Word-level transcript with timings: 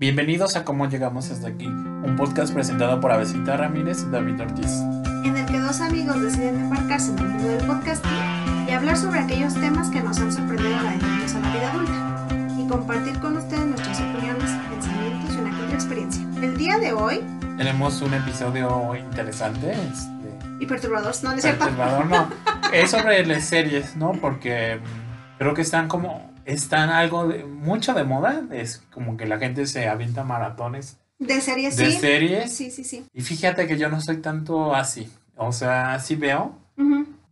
Bienvenidos 0.00 0.56
a 0.56 0.64
Cómo 0.64 0.88
Llegamos 0.88 1.30
Hasta 1.30 1.48
Aquí, 1.48 1.66
un 1.66 2.16
podcast 2.16 2.54
presentado 2.54 3.00
por 3.00 3.12
Avesita 3.12 3.58
Ramírez 3.58 4.02
y 4.08 4.10
David 4.10 4.40
Ortiz. 4.40 4.72
en 5.26 5.36
el 5.36 5.44
que 5.44 5.58
dos 5.60 5.82
amigos 5.82 6.22
deciden 6.22 6.58
embarcarse 6.58 7.10
en 7.12 7.18
el 7.18 7.26
mundo 7.26 7.48
del 7.48 7.66
podcasting 7.66 8.66
y 8.66 8.70
hablar 8.70 8.96
sobre 8.96 9.20
aquellos 9.20 9.52
temas 9.52 9.90
que 9.90 10.00
nos 10.00 10.18
han 10.18 10.32
sorprendido 10.32 10.74
a 10.74 10.80
adentrarnos 10.80 11.34
a 11.34 11.40
la 11.40 11.52
vida 11.52 11.70
adulta 11.70 12.26
y 12.58 12.66
compartir 12.66 13.20
con 13.20 13.36
ustedes 13.36 13.66
nuestras 13.66 14.00
opiniones, 14.00 14.50
pensamientos 14.70 15.36
y 15.36 15.38
una 15.38 15.50
que 15.50 15.62
otra 15.64 15.74
experiencia. 15.74 16.26
El 16.42 16.56
día 16.56 16.78
de 16.78 16.92
hoy, 16.94 17.20
Tenemos 17.58 18.00
un 18.00 18.14
episodio 18.14 18.96
interesante, 18.96 19.72
este, 19.72 20.30
y 20.60 20.64
perturbadores, 20.66 21.22
no, 21.22 21.30
no 21.32 21.36
es 21.36 21.42
cierto. 21.42 21.66
perturbador, 21.66 22.06
no, 22.06 22.26
es 22.72 22.90
sobre 22.90 23.26
las 23.26 23.44
series, 23.44 23.96
¿no? 23.96 24.12
Porque 24.12 24.80
creo 25.36 25.52
que 25.52 25.60
están 25.60 25.88
como, 25.88 26.29
están 26.52 26.90
algo, 26.90 27.28
de, 27.28 27.44
mucho 27.44 27.94
de 27.94 28.04
moda, 28.04 28.42
es 28.52 28.82
como 28.92 29.16
que 29.16 29.26
la 29.26 29.38
gente 29.38 29.66
se 29.66 29.88
avienta 29.88 30.24
maratones 30.24 30.96
De 31.18 31.40
series, 31.40 31.76
de 31.76 31.90
sí. 31.92 31.98
series. 31.98 32.54
Sí, 32.56 32.70
sí, 32.70 32.84
sí. 32.84 33.04
Y 33.12 33.22
fíjate 33.22 33.66
que 33.66 33.78
yo 33.78 33.88
no 33.88 34.00
soy 34.00 34.18
tanto 34.18 34.74
así, 34.74 35.10
o 35.36 35.52
sea, 35.52 35.98
sí 36.00 36.16
veo, 36.16 36.54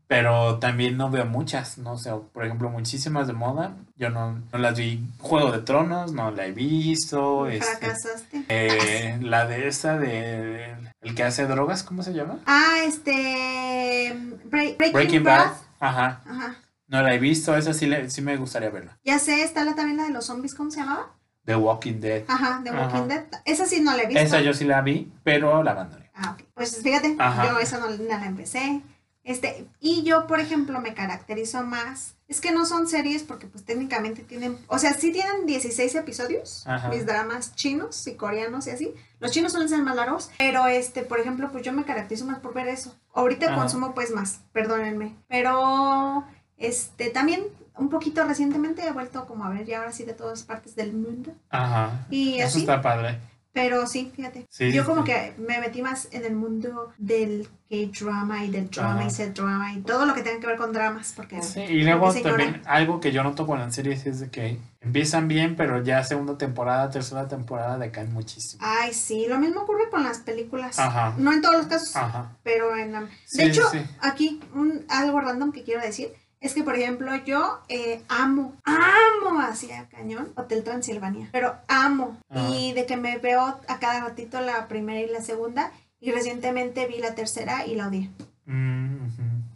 pero 0.06 0.58
también 0.58 0.96
no 0.96 1.10
veo 1.10 1.26
muchas, 1.26 1.76
no 1.76 1.98
sé, 1.98 2.10
por 2.32 2.44
ejemplo, 2.44 2.70
muchísimas 2.70 3.26
de 3.26 3.34
moda, 3.34 3.76
yo 3.96 4.08
no, 4.08 4.40
no 4.52 4.58
las 4.58 4.78
vi, 4.78 5.04
Juego 5.20 5.52
de 5.52 5.58
Tronos, 5.58 6.12
no 6.12 6.30
la 6.30 6.46
he 6.46 6.52
visto, 6.52 7.46
este, 7.46 7.64
Fracasaste. 7.66 8.44
eh, 8.48 9.18
la 9.20 9.46
de 9.46 9.68
esta 9.68 9.98
de 9.98 10.74
el 11.02 11.14
que 11.14 11.24
hace 11.24 11.46
drogas, 11.46 11.82
¿cómo 11.82 12.02
se 12.02 12.14
llama? 12.14 12.38
Ah, 12.46 12.76
este. 12.86 14.14
Break- 14.50 14.76
Breaking, 14.78 14.92
Breaking 14.92 15.24
Bad. 15.24 15.38
Bad, 15.46 15.52
ajá, 15.80 16.20
Ajá. 16.26 16.56
No 16.88 17.02
la 17.02 17.14
he 17.14 17.18
visto, 17.18 17.56
esa 17.56 17.72
sí, 17.72 17.86
le- 17.86 18.10
sí 18.10 18.20
me 18.22 18.36
gustaría 18.36 18.70
verla. 18.70 18.98
Ya 19.04 19.18
sé, 19.18 19.42
está 19.42 19.64
la 19.64 19.74
también 19.74 19.96
la 19.98 20.04
de 20.04 20.10
los 20.12 20.26
zombies, 20.26 20.54
¿cómo 20.54 20.70
se 20.70 20.80
llamaba? 20.80 21.14
The 21.44 21.56
Walking 21.56 22.00
Dead, 22.00 22.24
Ajá, 22.28 22.60
de 22.62 22.70
Walking 22.72 22.96
Ajá. 22.96 23.06
Dead. 23.06 23.24
Esa 23.46 23.64
sí 23.64 23.80
no 23.80 23.96
la 23.96 24.02
he 24.02 24.06
visto. 24.06 24.20
esa 24.22 24.40
yo 24.40 24.52
sí 24.52 24.64
la 24.64 24.82
vi, 24.82 25.10
pero 25.24 25.62
la 25.62 25.70
abandoné. 25.70 26.10
Ah, 26.14 26.32
ok. 26.38 26.44
Pues 26.54 26.76
fíjate, 26.82 27.16
Ajá. 27.18 27.48
yo 27.48 27.58
esa 27.58 27.78
no, 27.78 27.88
no 27.88 28.04
la 28.04 28.26
empecé. 28.26 28.82
Este, 29.24 29.66
y 29.80 30.02
yo, 30.04 30.26
por 30.26 30.40
ejemplo, 30.40 30.80
me 30.80 30.94
caracterizo 30.94 31.62
más. 31.62 32.14
Es 32.28 32.40
que 32.42 32.50
no 32.50 32.66
son 32.66 32.86
series 32.88 33.22
porque 33.22 33.46
pues 33.46 33.64
técnicamente 33.64 34.22
tienen, 34.22 34.58
o 34.68 34.78
sea, 34.78 34.92
sí 34.92 35.12
tienen 35.12 35.46
16 35.46 35.94
episodios, 35.94 36.66
Ajá. 36.66 36.88
mis 36.88 37.06
dramas 37.06 37.54
chinos 37.54 38.06
y 38.06 38.14
coreanos 38.16 38.66
y 38.66 38.70
así. 38.70 38.94
Los 39.18 39.30
chinos 39.30 39.52
suelen 39.52 39.68
ser 39.70 39.82
más 39.82 39.96
largos, 39.96 40.30
pero 40.38 40.66
este, 40.66 41.02
por 41.02 41.20
ejemplo, 41.20 41.50
pues 41.50 41.64
yo 41.64 41.72
me 41.72 41.84
caracterizo 41.84 42.26
más 42.26 42.38
por 42.40 42.52
ver 42.52 42.68
eso. 42.68 42.94
Ahorita 43.14 43.54
consumo 43.54 43.94
pues 43.94 44.10
más, 44.10 44.40
perdónenme. 44.52 45.16
Pero 45.28 46.24
este, 46.58 47.10
también 47.10 47.42
un 47.76 47.88
poquito 47.88 48.24
recientemente 48.24 48.86
he 48.86 48.92
vuelto 48.92 49.26
como 49.26 49.44
a 49.44 49.50
ver 49.50 49.64
ya 49.64 49.78
ahora 49.78 49.92
sí 49.92 50.04
de 50.04 50.12
todas 50.12 50.42
partes 50.42 50.74
del 50.74 50.92
mundo. 50.92 51.32
Ajá, 51.50 52.06
Y 52.10 52.38
eso 52.38 52.48
así. 52.48 52.60
está 52.60 52.82
padre. 52.82 53.18
Pero 53.52 53.86
sí, 53.88 54.12
fíjate. 54.14 54.46
Sí, 54.50 54.70
yo 54.72 54.84
como 54.84 55.04
sí. 55.04 55.10
que 55.12 55.34
me 55.38 55.58
metí 55.58 55.82
más 55.82 56.06
en 56.12 56.24
el 56.24 56.34
mundo 56.36 56.92
del 56.98 57.48
K-drama 57.68 58.44
y 58.44 58.50
del 58.50 58.70
drama 58.70 59.00
Ajá. 59.00 59.04
y 59.06 59.10
set 59.10 59.34
drama 59.34 59.72
y 59.72 59.80
todo 59.80 60.06
lo 60.06 60.14
que 60.14 60.22
tenga 60.22 60.38
que 60.38 60.46
ver 60.46 60.56
con 60.56 60.72
dramas. 60.72 61.12
Porque 61.16 61.42
Sí, 61.42 61.60
y 61.62 61.82
luego 61.82 62.12
también 62.14 62.62
algo 62.66 63.00
que 63.00 63.10
yo 63.10 63.24
noto 63.24 63.46
con 63.46 63.58
las 63.58 63.74
series 63.74 64.06
es 64.06 64.20
de 64.20 64.30
que 64.30 64.58
empiezan 64.80 65.26
bien, 65.26 65.56
pero 65.56 65.82
ya 65.82 66.04
segunda 66.04 66.38
temporada, 66.38 66.90
tercera 66.90 67.26
temporada 67.26 67.78
decaen 67.78 68.12
muchísimo. 68.12 68.62
Ay, 68.64 68.92
sí, 68.94 69.26
lo 69.28 69.38
mismo 69.38 69.62
ocurre 69.62 69.88
con 69.90 70.04
las 70.04 70.18
películas. 70.18 70.78
Ajá. 70.78 71.14
No 71.18 71.32
en 71.32 71.42
todos 71.42 71.56
los 71.56 71.66
casos, 71.66 71.96
Ajá. 71.96 72.36
pero 72.44 72.76
en 72.76 72.92
la... 72.92 73.00
De 73.02 73.08
Sí, 73.24 73.42
hecho, 73.42 73.62
aquí 74.00 74.40
un, 74.54 74.84
algo 74.88 75.20
random 75.20 75.50
que 75.52 75.64
quiero 75.64 75.80
decir 75.80 76.12
es 76.40 76.54
que, 76.54 76.62
por 76.62 76.76
ejemplo, 76.76 77.14
yo 77.24 77.60
eh, 77.68 78.02
amo, 78.08 78.54
amo 78.64 79.40
así 79.40 79.70
a 79.72 79.88
cañón 79.88 80.32
Hotel 80.36 80.62
Transilvania, 80.64 81.28
pero 81.32 81.54
amo. 81.68 82.16
Ajá. 82.30 82.48
Y 82.50 82.72
de 82.74 82.86
que 82.86 82.96
me 82.96 83.18
veo 83.18 83.40
a 83.42 83.78
cada 83.80 84.00
ratito 84.00 84.40
la 84.40 84.68
primera 84.68 85.00
y 85.00 85.08
la 85.12 85.20
segunda, 85.22 85.72
y 86.00 86.12
recientemente 86.12 86.86
vi 86.86 86.98
la 86.98 87.14
tercera 87.14 87.66
y 87.66 87.74
la 87.74 87.88
odié. 87.88 88.10
Mm. 88.46 89.08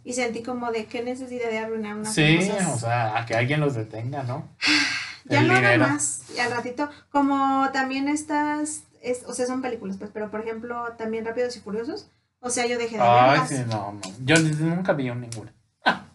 Y 0.03 0.13
sentí 0.13 0.43
como 0.43 0.71
de 0.71 0.85
qué 0.85 1.01
necesidad 1.01 1.49
de 1.49 1.59
arruinar 1.59 1.95
unas 1.95 2.13
Sí, 2.13 2.37
cosas. 2.37 2.67
o 2.75 2.77
sea, 2.77 3.17
a 3.17 3.25
que 3.25 3.35
alguien 3.35 3.61
los 3.61 3.73
detenga, 3.75 4.23
¿no? 4.23 4.49
ya 5.25 5.39
el 5.39 5.47
no 5.47 5.55
dinero. 5.55 5.87
más. 5.87 6.23
Y 6.35 6.39
al 6.39 6.51
ratito, 6.51 6.89
como 7.09 7.69
también 7.71 8.09
estas, 8.09 8.83
es, 9.01 9.23
o 9.25 9.33
sea, 9.33 9.45
son 9.45 9.61
películas, 9.61 9.95
pues, 9.97 10.11
pero 10.13 10.29
por 10.29 10.41
ejemplo, 10.41 10.93
también 10.97 11.25
Rápidos 11.25 11.55
y 11.55 11.61
Furiosos. 11.61 12.09
O 12.41 12.49
sea, 12.49 12.65
yo 12.67 12.77
dejé 12.77 12.97
de 12.97 13.01
Ay, 13.03 13.29
verlas. 13.31 13.47
sí, 13.49 13.55
no, 13.69 13.93
no. 13.93 14.01
Yo 14.25 14.37
nunca 14.37 14.91
vi 14.91 15.05
ninguna. 15.05 15.53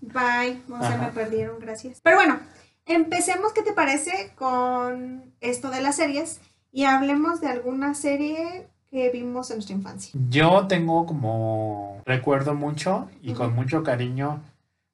Bye, 0.01 0.63
o 0.71 0.79
sea, 0.81 0.89
Ajá. 0.95 0.97
me 0.99 1.09
perdieron, 1.13 1.59
gracias. 1.61 2.01
Pero 2.03 2.17
bueno, 2.17 2.41
empecemos, 2.87 3.53
¿qué 3.53 3.63
te 3.63 3.73
parece 3.73 4.33
con 4.37 5.33
esto 5.41 5.71
de 5.71 5.81
las 5.83 5.97
series? 5.97 6.41
Y 6.73 6.85
hablemos 6.85 7.41
de 7.41 7.49
alguna 7.49 7.95
serie 7.95 8.69
que 8.91 9.11
vimos 9.11 9.51
en 9.51 9.57
nuestra 9.57 9.77
infancia. 9.77 10.13
Yo 10.31 10.67
tengo 10.67 11.05
como 11.07 12.03
recuerdo 12.07 12.55
mucho 12.55 13.11
y 13.23 13.35
con 13.35 13.55
mucho 13.55 13.83
cariño 13.83 14.41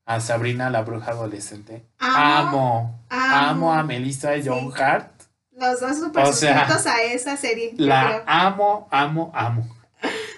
a 0.07 0.21
Sabrina 0.21 0.69
la 0.71 0.83
bruja 0.83 1.13
adolescente. 1.13 1.85
Amo, 1.99 2.99
Amo, 3.09 3.73
a 3.73 3.83
Melissa 3.85 4.35
Sí. 4.35 4.43
John 4.47 4.73
Hart. 4.77 5.11
Los 5.53 5.81
dos 5.81 5.97
súper 5.99 6.25
O 6.25 6.33
sea, 6.33 6.67
a 6.67 7.03
esa 7.05 7.37
serie. 7.37 7.75
La 7.77 8.07
creo. 8.07 8.23
amo, 8.27 8.89
amo, 8.91 9.31
amo. 9.35 9.65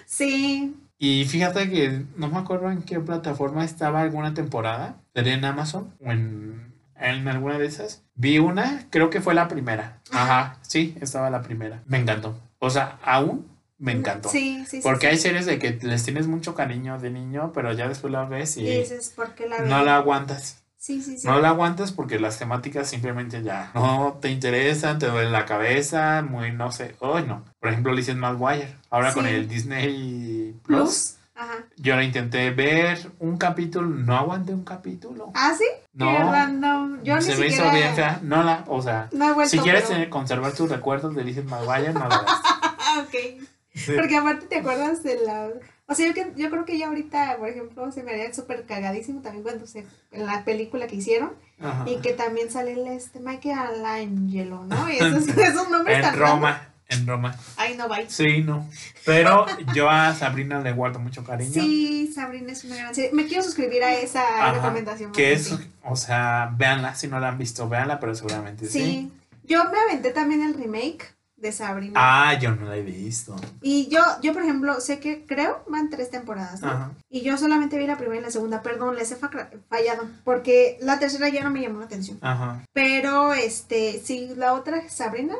Sí, 0.05 0.75
Y 0.99 1.25
fíjate 1.25 1.69
que 1.69 2.03
no 2.15 2.27
me 2.29 2.37
acuerdo 2.37 2.71
en 2.71 2.81
qué 2.81 2.99
plataforma 2.99 3.63
estaba 3.63 4.01
alguna 4.01 4.33
temporada. 4.33 5.01
Sería 5.13 5.35
en 5.35 5.45
Amazon 5.45 5.93
o 6.03 6.11
en, 6.11 6.73
en 6.95 7.27
alguna 7.27 7.59
de 7.59 7.67
esas. 7.67 8.03
Vi 8.15 8.39
una, 8.39 8.87
creo 8.89 9.09
que 9.09 9.21
fue 9.21 9.35
la 9.35 9.47
primera. 9.47 10.01
Ajá, 10.11 10.57
sí, 10.61 10.95
estaba 10.99 11.29
la 11.29 11.41
primera. 11.43 11.83
Me 11.85 11.97
encantó. 11.99 12.39
O 12.59 12.69
sea, 12.71 12.97
aún 13.03 13.47
me 13.77 13.91
encantó. 13.91 14.29
sí, 14.29 14.63
sí. 14.67 14.77
sí, 14.77 14.79
Porque 14.83 15.01
sí. 15.05 15.11
hay 15.11 15.17
series 15.17 15.45
de 15.45 15.59
que 15.59 15.77
les 15.83 16.03
tienes 16.03 16.25
mucho 16.27 16.55
cariño 16.55 16.97
de 16.97 17.11
niño, 17.11 17.51
pero 17.53 17.71
ya 17.73 17.87
después 17.87 18.11
la 18.11 18.25
ves 18.25 18.57
y 18.57 18.67
Y 18.67 18.79
dices, 18.79 19.13
¿por 19.15 19.35
qué 19.35 19.47
la 19.47 19.59
no 19.59 19.83
la 19.83 19.97
aguantas. 19.97 20.63
Sí, 20.87 21.01
sí, 21.01 21.17
sí. 21.17 21.27
No 21.27 21.39
la 21.41 21.49
aguantas 21.49 21.91
porque 21.91 22.17
las 22.17 22.39
temáticas 22.39 22.87
simplemente 22.89 23.43
ya 23.43 23.71
no 23.75 24.17
te 24.21 24.29
interesan, 24.29 24.99
te 24.99 25.07
duele 25.07 25.29
la 25.29 25.45
cabeza, 25.45 26.21
muy 26.27 26.51
no 26.53 26.71
sé. 26.71 26.95
Ay, 27.01 27.25
no. 27.27 27.43
Por 27.59 27.69
ejemplo, 27.71 27.93
Lizzie 27.93 28.15
McGuire. 28.15 28.73
Ahora 28.89 29.13
con 29.13 29.25
el 29.27 29.49
Disney 29.49 30.55
Plus. 30.63 30.77
Plus. 30.79 31.13
Ajá. 31.35 31.55
Yo 31.75 31.95
la 31.95 32.03
intenté 32.03 32.49
ver 32.51 33.11
un 33.19 33.37
capítulo, 33.37 33.87
no 33.87 34.15
aguanté 34.17 34.53
un 34.53 34.63
capítulo. 34.63 35.31
¿Ah, 35.35 35.53
sí? 35.57 35.65
No. 35.93 36.07
Qué 36.09 36.17
random. 36.19 37.03
Yo 37.03 37.21
se 37.21 37.33
ni 37.35 37.41
me 37.41 37.49
siquiera... 37.49 37.67
hizo 37.67 37.75
bien 37.77 37.93
fea. 37.95 38.19
No 38.23 38.41
la, 38.43 38.63
o 38.67 38.81
sea, 38.81 39.09
No 39.11 39.29
he 39.29 39.33
vuelto, 39.33 39.51
si 39.51 39.59
quieres 39.59 39.83
pero- 39.83 39.93
tener- 39.95 40.09
conservar 40.09 40.53
tus 40.53 40.69
recuerdos 40.69 41.13
de 41.15 41.23
Lizzie 41.25 41.43
McGuire, 41.43 41.91
no 41.93 42.07
la 42.07 42.07
veas. 42.25 43.05
Ok. 43.05 43.43
Sí. 43.75 43.91
Porque 43.95 44.17
aparte 44.17 44.47
te 44.47 44.57
acuerdas 44.59 45.03
de 45.03 45.19
la... 45.25 45.49
O 45.89 45.95
sea, 45.95 46.05
yo, 46.05 46.13
que, 46.13 46.33
yo 46.35 46.49
creo 46.49 46.65
que 46.65 46.77
ya 46.77 46.87
ahorita, 46.87 47.37
por 47.37 47.47
ejemplo, 47.47 47.91
se 47.93 48.03
me 48.03 48.11
haría 48.11 48.33
súper 48.33 48.65
cagadísimo 48.65 49.21
también 49.21 49.43
cuando 49.43 49.65
se... 49.65 49.85
En 50.11 50.25
la 50.25 50.43
película 50.43 50.85
que 50.85 50.97
hicieron. 50.97 51.31
Ajá. 51.61 51.85
Y 51.87 51.97
que 51.97 52.13
también 52.13 52.51
sale 52.51 52.73
el 52.73 52.87
este 52.87 53.21
Michael 53.21 53.85
Angelo, 53.85 54.65
¿no? 54.65 54.89
Y 54.91 54.97
esos, 54.97 55.27
esos 55.29 55.69
nombres 55.69 55.97
En 55.97 56.01
tan 56.01 56.19
Roma, 56.19 56.69
en 56.89 57.07
Roma. 57.07 57.35
Ay, 57.55 57.75
no, 57.77 57.87
bye. 57.87 58.09
Sí, 58.09 58.41
no. 58.41 58.69
Pero 59.05 59.45
yo 59.73 59.89
a 59.89 60.13
Sabrina 60.13 60.59
le 60.59 60.73
guardo 60.73 60.99
mucho 60.99 61.23
cariño. 61.23 61.53
Sí, 61.53 62.11
Sabrina 62.13 62.51
es 62.51 62.65
una 62.65 62.75
gran 62.75 62.93
serie. 62.93 63.11
Me 63.13 63.25
quiero 63.25 63.43
suscribir 63.43 63.83
a 63.83 63.93
esa 63.93 64.21
Ajá, 64.21 64.53
recomendación. 64.53 65.13
Que 65.13 65.33
es, 65.33 65.45
sí. 65.47 65.57
o 65.83 65.95
sea, 65.95 66.53
véanla, 66.57 66.95
si 66.95 67.07
no 67.07 67.19
la 67.19 67.29
han 67.29 67.37
visto, 67.37 67.67
véanla, 67.69 67.99
pero 67.99 68.13
seguramente 68.13 68.67
sí. 68.67 68.79
Sí. 68.79 69.11
Yo 69.43 69.63
me 69.69 69.77
aventé 69.79 70.11
también 70.11 70.43
el 70.43 70.53
remake 70.53 71.16
de 71.37 71.51
Sabrina. 71.51 71.93
Ah, 71.95 72.33
yo 72.39 72.55
no 72.55 72.65
la 72.65 72.75
he 72.77 72.81
visto. 72.81 73.35
Y 73.61 73.87
yo, 73.89 74.01
yo, 74.21 74.33
por 74.33 74.41
ejemplo, 74.43 74.79
sé 74.81 74.99
que 74.99 75.23
creo 75.25 75.63
van 75.69 75.89
tres 75.89 76.09
temporadas, 76.09 76.61
¿no? 76.61 76.67
Ajá. 76.69 76.91
Y 77.09 77.21
yo 77.21 77.37
solamente 77.37 77.77
vi 77.77 77.85
la 77.87 77.97
primera 77.97 78.19
y 78.19 78.23
la 78.23 78.31
segunda, 78.31 78.61
perdón, 78.63 78.95
les 78.95 79.11
he 79.11 79.15
fa- 79.15 79.29
fallado, 79.69 80.09
porque 80.23 80.77
la 80.81 80.97
tercera 80.99 81.29
ya 81.29 81.43
no 81.43 81.51
me 81.51 81.61
llamó 81.61 81.79
la 81.79 81.85
atención. 81.85 82.17
Ajá. 82.21 82.63
Pero, 82.73 83.33
este, 83.33 84.01
sí, 84.03 84.33
la 84.35 84.53
otra, 84.53 84.89
Sabrina, 84.89 85.35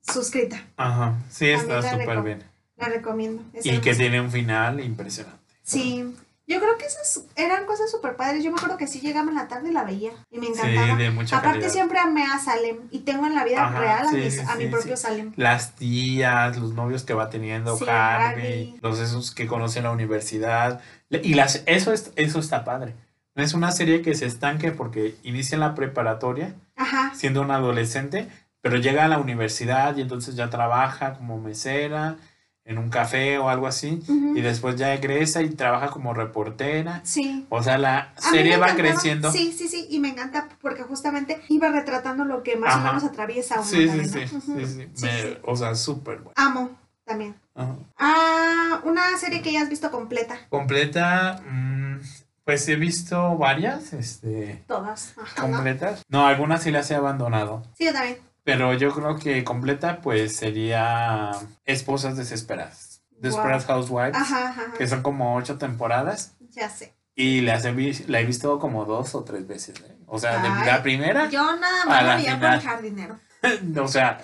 suscrita, 0.00 0.64
Ajá. 0.76 1.14
Sí, 1.30 1.48
está 1.48 1.82
súper 1.82 2.22
bien. 2.22 2.42
la 2.76 2.88
recomiendo. 2.88 3.42
es 3.52 3.64
Y 3.66 3.78
que 3.80 3.94
tiene 3.94 4.20
un 4.20 4.30
final 4.30 4.80
impresionante. 4.80 5.38
Sí, 5.62 6.12
yo 6.46 6.58
creo 6.60 6.76
que 6.76 6.86
esas 6.86 7.24
eran 7.36 7.64
cosas 7.66 7.90
súper 7.90 8.16
padres. 8.16 8.42
Yo 8.44 8.50
me 8.50 8.56
acuerdo 8.56 8.76
que 8.76 8.86
sí 8.86 9.00
llegaba 9.00 9.28
en 9.30 9.36
la 9.36 9.48
tarde 9.48 9.70
y 9.70 9.72
la 9.72 9.84
veía 9.84 10.10
y 10.30 10.38
me 10.38 10.46
Sí, 10.46 10.52
encantaba. 10.52 10.96
de 10.98 11.10
mucha 11.10 11.36
Aparte 11.38 11.58
calidad. 11.60 11.72
siempre 11.72 11.98
amé 11.98 12.24
a 12.24 12.38
Salem 12.38 12.78
y 12.90 13.00
tengo 13.00 13.26
en 13.26 13.34
la 13.34 13.44
vida 13.44 13.64
Ajá, 13.66 13.78
real 13.80 14.06
a, 14.06 14.10
sí, 14.10 14.16
mis- 14.16 14.34
sí, 14.34 14.40
a 14.48 14.54
mi 14.56 14.64
sí, 14.64 14.70
propio 14.70 14.96
sí. 14.96 15.02
Salem. 15.02 15.32
Las 15.36 15.72
tías, 15.76 16.56
los 16.58 16.72
novios 16.74 17.04
que 17.04 17.14
va 17.14 17.30
teniendo 17.30 17.76
Sí, 17.76 17.84
Harvey, 17.88 18.78
los 18.82 18.98
esos 18.98 19.30
que 19.32 19.46
conocen 19.46 19.84
la 19.84 19.90
universidad. 19.92 20.80
Y 21.10 21.34
las, 21.34 21.62
eso, 21.66 21.92
es, 21.92 22.12
eso 22.16 22.38
está 22.40 22.64
padre. 22.64 22.94
No 23.34 23.42
es 23.42 23.54
una 23.54 23.70
serie 23.72 24.02
que 24.02 24.14
se 24.14 24.26
estanque 24.26 24.72
porque 24.72 25.14
inicia 25.22 25.54
en 25.56 25.60
la 25.60 25.74
preparatoria 25.74 26.54
Ajá, 26.76 27.12
siendo 27.14 27.40
una 27.40 27.56
adolescente, 27.56 28.28
pero 28.60 28.76
llega 28.76 29.04
a 29.04 29.08
la 29.08 29.18
universidad 29.18 29.96
y 29.96 30.02
entonces 30.02 30.36
ya 30.36 30.50
trabaja 30.50 31.14
como 31.14 31.38
mesera 31.40 32.16
en 32.64 32.78
un 32.78 32.90
café 32.90 33.38
o 33.38 33.48
algo 33.48 33.66
así. 33.66 34.00
Y 34.34 34.40
después 34.40 34.76
ya 34.76 34.94
egresa 34.94 35.42
y 35.42 35.50
trabaja 35.50 35.88
como 35.88 36.14
reportera. 36.14 37.00
Sí. 37.04 37.46
O 37.48 37.62
sea, 37.62 37.76
la 37.78 38.14
serie 38.16 38.56
va 38.56 38.74
creciendo. 38.76 39.32
Sí, 39.32 39.52
sí, 39.52 39.68
sí, 39.68 39.86
y 39.90 39.98
me 39.98 40.08
encanta 40.10 40.48
porque 40.60 40.82
justamente 40.84 41.40
iba 41.48 41.68
retratando 41.70 42.24
lo 42.24 42.42
que 42.42 42.56
más 42.56 42.74
o 42.74 42.78
Ajá. 42.78 42.88
menos 42.92 43.04
atraviesa 43.04 43.56
uno 43.56 43.64
Sí, 43.64 43.86
también, 43.86 44.08
sí, 44.08 44.20
¿no? 44.32 44.40
Sí, 44.40 44.66
sí. 44.66 44.88
Sí, 44.94 45.06
Me- 45.06 45.22
sí. 45.22 45.38
O 45.44 45.56
sea, 45.56 45.74
súper 45.74 46.18
bueno. 46.18 46.32
Amo 46.36 46.70
también. 47.04 47.34
Ajá. 47.54 47.74
Ah, 47.98 48.80
una 48.84 49.16
serie 49.18 49.42
que 49.42 49.52
ya 49.52 49.62
has 49.62 49.68
visto 49.68 49.90
completa. 49.90 50.38
Completa, 50.48 51.42
mm, 51.46 51.96
pues 52.44 52.68
he 52.68 52.76
visto 52.76 53.36
varias, 53.36 53.92
este, 53.92 54.62
Todas. 54.68 55.14
Ajá, 55.20 55.46
¿no? 55.48 55.54
completas. 55.56 56.02
No, 56.08 56.26
algunas 56.26 56.62
sí 56.62 56.70
las 56.70 56.90
he 56.90 56.94
abandonado. 56.94 57.62
Sí, 57.76 57.84
yo 57.86 57.92
también. 57.92 58.18
Pero 58.44 58.74
yo 58.74 58.92
creo 58.92 59.18
que 59.18 59.44
completa, 59.44 60.00
pues 60.00 60.34
sería 60.36 61.30
Esposas 61.64 62.16
Desesperadas. 62.16 63.02
Desperate 63.10 63.64
Housewives, 63.66 64.16
Ajá, 64.16 64.48
ajá, 64.48 64.72
que 64.76 64.88
son 64.88 65.02
como 65.02 65.36
ocho 65.36 65.56
temporadas. 65.56 66.34
Ya 66.50 66.68
sé. 66.68 66.92
Y 67.14 67.42
las 67.42 67.64
he 67.64 67.72
la 68.08 68.20
he 68.20 68.24
visto 68.24 68.58
como 68.58 68.84
dos 68.84 69.14
o 69.14 69.22
tres 69.22 69.46
veces. 69.46 69.78
¿eh? 69.80 69.96
O 70.06 70.18
sea, 70.18 70.42
de 70.42 70.66
la 70.66 70.82
primera, 70.82 71.28
Yo 71.28 71.56
nada 71.56 71.84
más 71.84 72.04
la 72.04 72.16
veía 72.16 72.30
por 72.30 72.38
final. 72.40 72.58
dejar 72.60 72.82
dinero. 72.82 73.18
o 73.84 73.88
sea, 73.88 74.18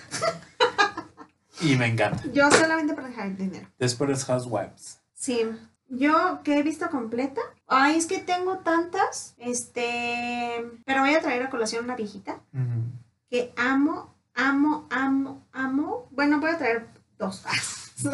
y 1.61 1.76
me 1.76 1.87
encanta. 1.87 2.23
Yo 2.32 2.50
solamente 2.50 2.94
por 2.94 3.05
dejar 3.05 3.37
dinero. 3.37 3.69
Desperate 3.79 4.20
Housewives. 4.25 5.00
Sí. 5.15 5.47
Yo 5.91 6.41
que 6.43 6.59
he 6.59 6.62
visto 6.62 6.91
completa. 6.91 7.41
Ay, 7.67 7.97
es 7.99 8.06
que 8.06 8.19
tengo 8.19 8.59
tantas. 8.59 9.35
Este. 9.38 10.65
Pero 10.85 11.00
voy 11.00 11.15
a 11.15 11.20
traer 11.20 11.43
a 11.44 11.50
colación 11.50 11.85
una 11.85 11.97
viejita 11.97 12.41
Ujú. 12.53 12.82
Que 13.30 13.52
amo, 13.56 14.14
amo, 14.34 14.86
amo, 14.90 15.46
amo. 15.52 16.08
Bueno, 16.10 16.40
voy 16.40 16.50
a 16.50 16.58
traer 16.58 16.88
dos. 17.19 17.44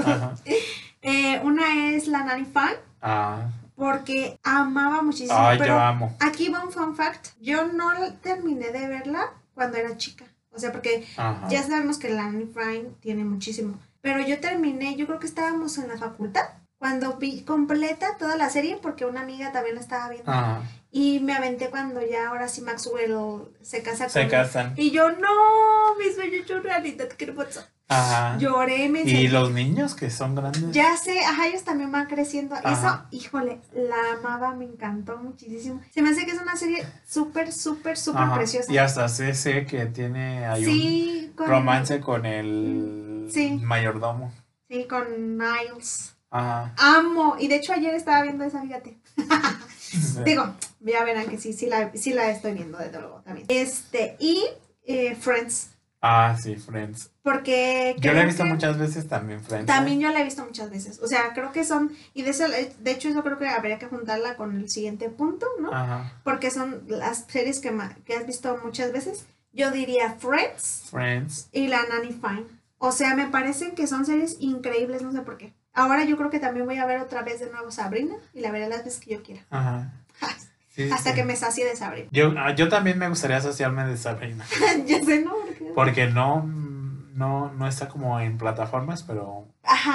Eh, 1.03 1.39
una 1.45 1.91
es 1.91 2.07
la 2.09 2.25
Nanny 2.25 2.47
Fan, 2.47 2.73
Ah, 3.03 3.51
porque 3.77 4.39
amaba 4.43 5.03
muchísimo. 5.03 5.37
ay, 5.39 5.59
pero 5.59 5.75
yo 5.75 5.81
amo. 5.81 6.17
aquí 6.19 6.49
va 6.49 6.65
un 6.65 6.73
fun 6.73 6.97
fact. 6.97 7.29
Yo 7.43 7.67
no 7.67 7.91
terminé 8.23 8.71
de 8.71 8.89
verla 8.89 9.31
cuando 9.53 9.77
era 9.77 9.97
chica. 9.99 10.25
O 10.51 10.59
sea, 10.59 10.73
porque 10.73 11.07
Ajá. 11.19 11.47
ya 11.51 11.63
sabemos 11.63 11.99
que 11.99 12.09
la 12.09 12.23
Nanny 12.23 12.47
Fan 12.47 12.95
tiene 13.01 13.25
muchísimo. 13.25 13.79
Pero 14.01 14.21
yo 14.27 14.41
terminé, 14.41 14.97
yo 14.97 15.07
creo 15.07 15.19
que 15.19 15.27
estábamos 15.27 15.77
en 15.77 15.89
la 15.89 15.99
facultad. 15.99 16.45
Cuando 16.85 17.17
vi 17.17 17.41
completa 17.45 18.19
toda 18.19 18.37
la 18.37 18.51
serie, 18.51 18.77
porque 18.77 19.07
una 19.07 19.23
amiga 19.23 19.53
también 19.53 19.77
la 19.77 19.81
estaba 19.81 20.11
viendo. 20.11 20.31
Ajá. 20.31 20.61
Y 20.91 21.19
me 21.21 21.33
aventé 21.33 21.71
cuando 21.71 22.03
ya 22.07 22.29
ahora 22.29 22.47
sí 22.47 22.61
Maxwell 22.61 23.49
se 23.63 23.83
casa 23.83 24.11
Se 24.11 24.21
con 24.21 24.29
casan. 24.29 24.75
Y 24.77 24.91
yo, 24.91 25.11
no, 25.13 25.97
mi 25.99 26.13
sueño 26.13 26.35
hecho 26.43 26.61
realidad, 26.61 27.09
¿qué 27.09 27.33
pasó? 27.33 27.65
Ajá. 27.89 28.37
Lloré, 28.37 28.91
me 28.91 29.01
Y 29.01 29.29
los 29.29 29.51
niños 29.51 29.95
que 29.95 30.11
son 30.11 30.35
grandes. 30.35 30.73
Ya 30.73 30.95
sé, 30.99 31.21
ajá, 31.21 31.47
ellos 31.47 31.65
también 31.65 31.91
van 31.91 32.05
creciendo. 32.07 32.55
Ajá. 32.55 33.07
Eso, 33.09 33.17
híjole, 33.25 33.63
la 33.73 34.19
amaba, 34.19 34.55
me 34.55 34.67
encantó 34.67 35.17
muchísimo. 35.17 35.81
Se 35.91 36.03
me 36.03 36.11
hace 36.11 36.27
que 36.27 36.33
es 36.33 36.43
una 36.43 36.55
serie 36.55 36.85
súper, 37.09 37.51
súper, 37.51 37.97
súper 37.97 38.31
preciosa. 38.35 38.71
Y 38.71 38.77
hasta 38.77 39.09
sé, 39.09 39.33
sé 39.33 39.65
que 39.65 39.87
tiene 39.87 40.45
hay 40.45 40.67
sí, 40.67 41.27
un 41.31 41.33
con, 41.35 41.49
romance 41.49 42.01
con 42.01 42.27
el 42.27 43.31
Sí. 43.33 43.59
mayordomo. 43.63 44.35
Sí, 44.69 44.85
con 44.87 45.39
Niles. 45.39 46.14
Ajá. 46.35 46.75
Amo. 46.79 47.37
Y 47.39 47.47
de 47.47 47.57
hecho 47.57 47.73
ayer 47.73 47.95
estaba 47.95 48.23
viendo 48.23 48.45
esa, 48.45 48.61
fíjate. 48.61 48.97
Digo, 50.25 50.53
ya 50.81 51.05
verán 51.05 51.29
que 51.29 51.39
sí, 51.39 51.53
sí 51.53 51.67
la, 51.67 51.93
sí 51.95 52.13
la 52.13 52.29
estoy 52.31 52.55
viendo, 52.55 52.77
desde 52.79 52.99
luego, 53.01 53.23
también. 53.25 53.47
Este, 53.49 54.17
y 54.19 54.45
eh, 54.85 55.15
Friends. 55.15 55.71
Ah, 56.01 56.37
sí, 56.39 56.57
Friends. 56.57 57.13
Porque 57.23 57.95
Yo 58.01 58.13
la 58.13 58.23
he 58.23 58.27
visto 58.27 58.45
muchas 58.45 58.77
veces 58.79 59.09
también, 59.09 59.41
Friends. 59.43 59.67
También 59.67 60.01
yo 60.01 60.11
la 60.11 60.21
he 60.21 60.25
visto 60.25 60.45
muchas 60.45 60.71
veces. 60.71 61.01
O 61.01 61.07
sea, 61.07 61.33
creo 61.35 61.53
que 61.53 61.65
son. 61.65 61.93
Y 62.15 62.23
de, 62.23 62.31
eso, 62.31 62.45
de 62.49 62.91
hecho, 62.91 63.09
eso 63.09 63.23
creo 63.23 63.39
que 63.39 63.49
habría 63.49 63.79
que 63.79 63.87
juntarla 63.87 64.37
con 64.37 64.57
el 64.57 64.69
siguiente 64.69 65.09
punto, 65.11 65.47
¿no? 65.61 65.73
Ajá. 65.73 66.21
Porque 66.25 66.51
son 66.51 66.83
las 66.89 67.27
series 67.29 67.61
que, 67.61 67.73
que 68.05 68.17
has 68.17 68.27
visto 68.27 68.59
muchas 68.63 68.93
veces. 68.93 69.25
Yo 69.53 69.71
diría 69.71 70.17
Friends 70.19 70.89
Friends. 70.91 71.49
y 71.53 71.69
La 71.69 71.87
Nanny 71.89 72.09
Fine. 72.13 72.47
O 72.79 72.91
sea, 72.91 73.15
me 73.15 73.29
parecen 73.29 73.77
que 73.77 73.87
son 73.87 74.05
series 74.05 74.37
increíbles, 74.41 75.01
no 75.03 75.13
sé 75.13 75.23
por 75.23 75.39
qué. 75.39 75.55
Ahora 75.75 76.05
yo 76.05 76.17
creo 76.17 76.31
que 76.31 76.39
también 76.41 76.65
voy 76.67 76.79
a 76.79 76.87
ver 76.87 77.01
otra 77.01 77.23
vez 77.23 77.41
de 77.41 77.51
nuevo 77.51 77.71
Sabrina 77.71 78.15
y 78.33 78.41
la 78.41 78.51
veré 78.53 78.69
las 78.69 78.85
veces 78.85 79.01
que 79.01 79.15
yo 79.15 79.23
quiera. 79.23 79.43
Ajá. 79.51 79.93
Sí, 80.75 80.91
Hasta 80.91 81.11
sí. 81.11 81.15
que 81.15 81.25
me 81.25 81.37
sacie 81.37 81.65
de 81.65 81.77
Sabrina. 81.77 82.09
Yo, 82.11 82.35
ah, 82.37 82.53
yo 82.53 82.69
también 82.69 82.99
me 82.99 83.09
gustaría 83.09 83.37
asociarme 83.37 83.85
de 83.87 83.97
Sabrina. 83.97 84.45
ya 84.87 85.01
sé, 85.05 85.21
¿no? 85.23 85.31
Porque- 85.33 85.73
Porque 85.73 86.07
no, 86.09 86.43
no, 86.43 87.53
no 87.53 87.69
está 87.69 87.87
como 87.89 88.19
en 88.19 88.39
plataformas, 88.39 89.05
pero 89.05 89.47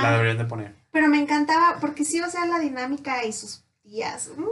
la 0.02 0.12
deberían 0.14 0.38
de 0.38 0.46
poner. 0.46 0.74
Pero 0.94 1.10
me 1.10 1.20
encantaba 1.20 1.80
porque 1.82 2.06
sí, 2.06 2.22
o 2.22 2.30
sea, 2.30 2.46
la 2.46 2.60
dinámica 2.60 3.26
y 3.26 3.34
sus 3.34 3.62
tías. 3.84 4.30
mm, 4.38 4.44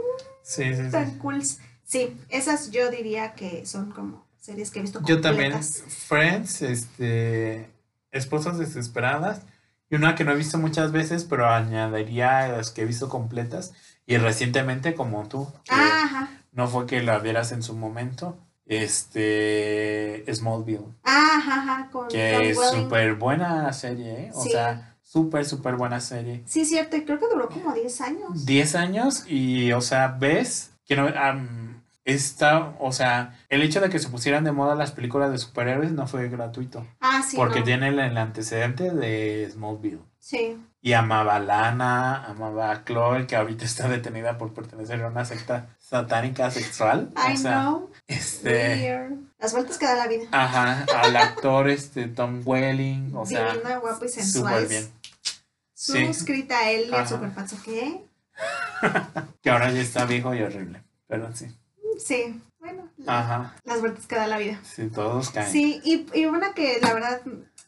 Sí, 0.42 0.76
sí, 0.76 0.90
tan 0.90 1.12
sí. 1.12 1.16
cool. 1.18 1.42
Sí, 1.84 2.14
esas 2.28 2.70
yo 2.72 2.90
diría 2.90 3.32
que 3.32 3.64
son 3.64 3.90
como 3.90 4.26
series 4.38 4.70
que 4.70 4.80
he 4.80 4.82
visto 4.82 5.00
Yo 5.06 5.22
también, 5.22 5.52
completas. 5.52 5.82
Friends, 6.08 6.60
este, 6.60 7.70
Esposas 8.12 8.58
Desesperadas, 8.58 9.46
y 9.90 9.96
una 9.96 10.14
que 10.14 10.24
no 10.24 10.32
he 10.32 10.36
visto 10.36 10.58
muchas 10.58 10.92
veces, 10.92 11.24
pero 11.24 11.48
añadiría 11.50 12.40
a 12.40 12.48
las 12.48 12.70
que 12.70 12.82
he 12.82 12.86
visto 12.86 13.08
completas, 13.08 13.72
y 14.06 14.16
recientemente 14.16 14.94
como 14.94 15.26
tú, 15.28 15.46
Ajá, 15.68 16.28
no 16.52 16.66
fue 16.68 16.86
que 16.86 17.02
la 17.02 17.18
vieras 17.18 17.52
en 17.52 17.62
su 17.62 17.74
momento, 17.76 18.36
este, 18.66 20.24
Smallville, 20.32 20.86
ajá, 21.04 21.54
ajá, 21.62 21.88
con 21.90 22.08
que 22.08 22.50
es 22.50 22.58
súper 22.70 23.14
buena 23.14 23.72
serie, 23.72 24.12
¿eh? 24.24 24.30
o 24.34 24.42
Sí. 24.42 24.50
sea, 24.50 24.96
súper, 25.02 25.44
súper 25.44 25.76
buena 25.76 26.00
serie. 26.00 26.42
Sí, 26.46 26.64
cierto, 26.64 26.96
y 26.96 27.04
creo 27.04 27.18
que 27.18 27.26
duró 27.32 27.48
como 27.48 27.72
10 27.72 28.00
años. 28.00 28.44
10 28.46 28.74
años 28.74 29.24
y, 29.26 29.72
o 29.72 29.80
sea, 29.80 30.08
ves 30.08 30.70
que 30.86 30.96
no, 30.96 31.06
am, 31.16 31.67
está, 32.14 32.74
o 32.80 32.92
sea, 32.92 33.38
el 33.48 33.62
hecho 33.62 33.80
de 33.80 33.90
que 33.90 33.98
se 33.98 34.08
pusieran 34.08 34.44
de 34.44 34.52
moda 34.52 34.74
las 34.74 34.92
películas 34.92 35.30
de 35.30 35.38
superhéroes 35.38 35.92
no 35.92 36.06
fue 36.06 36.28
gratuito. 36.28 36.86
Ah, 37.00 37.22
sí. 37.26 37.36
porque 37.36 37.60
no. 37.60 37.64
tiene 37.66 37.88
el, 37.88 37.98
el 37.98 38.16
antecedente 38.16 38.90
de 38.90 39.48
Smallville. 39.52 40.00
Sí. 40.18 40.58
Y 40.80 40.92
amaba 40.92 41.36
a 41.36 41.40
Lana, 41.40 42.24
amaba 42.24 42.70
a 42.70 42.84
Chloe, 42.84 43.26
que 43.26 43.36
ahorita 43.36 43.64
está 43.64 43.88
detenida 43.88 44.38
por 44.38 44.54
pertenecer 44.54 45.02
a 45.02 45.08
una 45.08 45.24
secta 45.24 45.76
satánica 45.78 46.50
sexual. 46.50 47.12
I 47.28 47.34
o 47.34 47.36
sea, 47.36 47.60
know. 47.60 47.90
este. 48.06 48.74
Weird. 48.74 49.12
Las 49.38 49.52
vueltas 49.52 49.78
que 49.78 49.86
da 49.86 49.94
la 49.94 50.06
vida. 50.08 50.26
Ajá, 50.32 50.84
al 51.02 51.16
actor 51.16 51.68
este 51.68 52.08
Tom 52.08 52.42
Welling, 52.44 53.14
o 53.14 53.24
sea, 53.24 53.52
Divino, 53.52 53.80
guapo 53.80 54.04
y 54.04 54.08
sensual. 54.08 54.54
súper 54.54 54.68
bien. 54.68 54.92
Sí, 55.74 56.06
Suscrita 56.06 56.58
a 56.58 56.70
él, 56.70 56.92
Ajá. 56.92 57.02
el 57.02 57.08
super 57.08 57.30
falso. 57.30 57.56
¿Qué? 57.64 58.04
que 59.42 59.50
ahora 59.50 59.70
ya 59.70 59.80
está 59.80 60.04
viejo 60.06 60.34
y 60.34 60.42
horrible, 60.42 60.82
pero 61.06 61.34
sí. 61.34 61.54
Sí. 61.98 62.40
Bueno, 62.60 62.88
la- 62.96 63.54
las 63.64 63.80
vueltas 63.80 64.06
que 64.06 64.16
da 64.16 64.26
la 64.26 64.38
vida. 64.38 64.58
sí, 64.64 64.88
todos 64.88 65.30
caen. 65.30 65.50
Sí, 65.50 65.80
y, 65.84 66.06
y 66.18 66.26
una 66.26 66.54
que 66.54 66.78
la 66.82 66.92
verdad, 66.92 67.20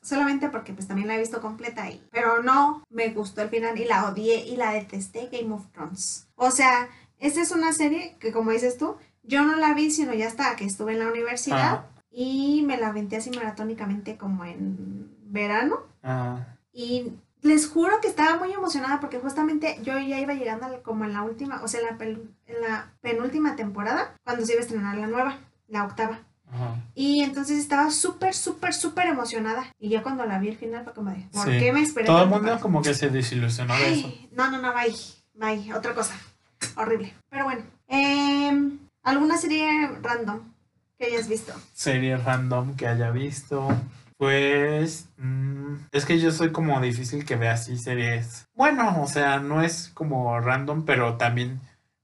solamente 0.02 0.48
porque 0.48 0.72
pues 0.72 0.88
también 0.88 1.06
la 1.08 1.14
he 1.14 1.20
visto 1.20 1.40
completa 1.40 1.84
ahí, 1.84 2.02
pero 2.10 2.42
no 2.42 2.82
me 2.90 3.08
gustó 3.10 3.42
el 3.42 3.50
final 3.50 3.78
y 3.78 3.84
la 3.84 4.08
odié 4.08 4.44
y 4.46 4.56
la 4.56 4.72
detesté, 4.72 5.28
Game 5.30 5.54
of 5.54 5.66
Thrones. 5.72 6.26
O 6.34 6.50
sea, 6.50 6.88
esta 7.18 7.40
es 7.40 7.50
una 7.52 7.72
serie 7.72 8.16
que 8.18 8.32
como 8.32 8.50
dices 8.50 8.78
tú, 8.78 8.96
yo 9.22 9.42
no 9.44 9.54
la 9.56 9.74
vi 9.74 9.90
sino 9.92 10.12
ya 10.14 10.26
hasta 10.26 10.56
que 10.56 10.64
estuve 10.64 10.92
en 10.94 10.98
la 11.00 11.08
universidad 11.08 11.58
Ajá, 11.60 11.86
y 12.10 12.62
me 12.66 12.76
la 12.76 12.88
aventé 12.88 13.16
así 13.16 13.30
maratónicamente 13.30 14.16
como 14.16 14.44
en 14.44 15.14
verano 15.26 15.80
ajá, 16.02 16.56
y 16.72 17.12
les 17.42 17.68
juro 17.68 18.00
que 18.00 18.08
estaba 18.08 18.36
muy 18.38 18.52
emocionada 18.52 19.00
porque 19.00 19.18
justamente 19.18 19.78
yo 19.82 19.98
ya 19.98 20.18
iba 20.20 20.34
llegando 20.34 20.82
como 20.82 21.04
en 21.04 21.12
la 21.14 21.22
última, 21.22 21.62
o 21.62 21.68
sea, 21.68 21.80
en 21.80 21.86
la, 21.86 21.98
pel- 21.98 22.28
en 22.46 22.60
la 22.60 22.92
penúltima 23.00 23.56
temporada 23.56 24.14
cuando 24.24 24.44
se 24.44 24.52
iba 24.52 24.60
a 24.60 24.64
estrenar 24.64 24.96
la 24.96 25.06
nueva, 25.06 25.38
la 25.68 25.84
octava. 25.84 26.18
ajá. 26.52 26.76
Y 26.94 27.22
entonces 27.22 27.58
estaba 27.58 27.90
súper, 27.90 28.34
súper, 28.34 28.74
súper 28.74 29.06
emocionada. 29.06 29.64
Y 29.78 29.88
ya 29.88 30.02
cuando 30.02 30.26
la 30.26 30.38
vi 30.38 30.50
al 30.50 30.56
final 30.56 30.84
fue 30.84 30.92
como 30.92 31.10
de, 31.10 31.26
¿por 31.32 31.44
Sí. 31.46 31.58
qué 31.58 31.72
me 31.72 31.80
esperé? 31.82 32.06
Todo 32.06 32.22
el 32.24 32.28
mundo 32.28 32.48
para- 32.48 32.60
como 32.60 32.82
que 32.82 32.92
se 32.94 33.08
desilusionó 33.08 33.74
de 33.76 33.92
eso. 33.94 34.12
No, 34.32 34.50
no, 34.50 34.58
no, 34.60 34.72
bye, 34.74 34.94
bye, 35.34 35.72
otra 35.74 35.94
cosa. 35.94 36.14
Horrible. 36.76 37.14
Pero 37.30 37.44
bueno, 37.44 37.62
em, 37.88 38.78
¿alguna 39.02 39.38
serie 39.38 39.88
random 40.02 40.40
que 40.98 41.06
hayas 41.06 41.28
visto? 41.28 41.52
serie 41.72 42.16
random 42.18 42.74
que 42.76 42.86
haya 42.86 43.10
visto. 43.10 43.68
Pues 44.20 45.08
mm, 45.16 45.76
es 45.92 46.04
que 46.04 46.20
yo 46.20 46.30
soy 46.30 46.52
como 46.52 46.78
difícil 46.82 47.24
que 47.24 47.36
vea 47.36 47.54
así 47.54 47.78
series. 47.78 48.46
Bueno, 48.54 49.02
o 49.02 49.06
sea, 49.06 49.40
no 49.40 49.62
es 49.62 49.88
como 49.94 50.38
random, 50.40 50.84
pero 50.84 51.16
también 51.16 51.58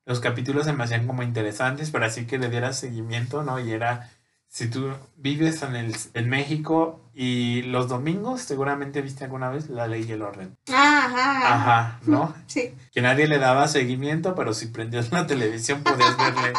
los 0.06 0.20
capítulos 0.20 0.64
se 0.64 0.72
me 0.72 0.82
hacían 0.82 1.06
como 1.06 1.22
interesantes, 1.22 1.90
pero 1.90 2.06
así 2.06 2.26
que 2.26 2.38
le 2.38 2.48
diera 2.48 2.72
seguimiento, 2.72 3.42
¿no? 3.42 3.60
Y 3.60 3.70
era, 3.70 4.08
si 4.48 4.68
tú 4.68 4.90
vives 5.16 5.62
en, 5.62 5.76
el, 5.76 5.94
en 6.14 6.28
México 6.30 7.00
y 7.14 7.62
los 7.62 7.88
domingos, 7.88 8.40
seguramente 8.42 9.02
viste 9.02 9.24
alguna 9.24 9.50
vez 9.50 9.68
La 9.68 9.86
Ley 9.86 10.04
y 10.08 10.12
el 10.12 10.22
Orden. 10.22 10.56
Ajá. 10.72 11.54
Ajá, 11.54 12.00
¿no? 12.06 12.34
Sí. 12.46 12.72
Que 12.92 13.02
nadie 13.02 13.26
le 13.26 13.38
daba 13.38 13.68
seguimiento, 13.68 14.34
pero 14.34 14.54
si 14.54 14.66
prendías 14.68 15.12
la 15.12 15.26
televisión 15.26 15.82
podías 15.82 16.16
verle 16.16 16.52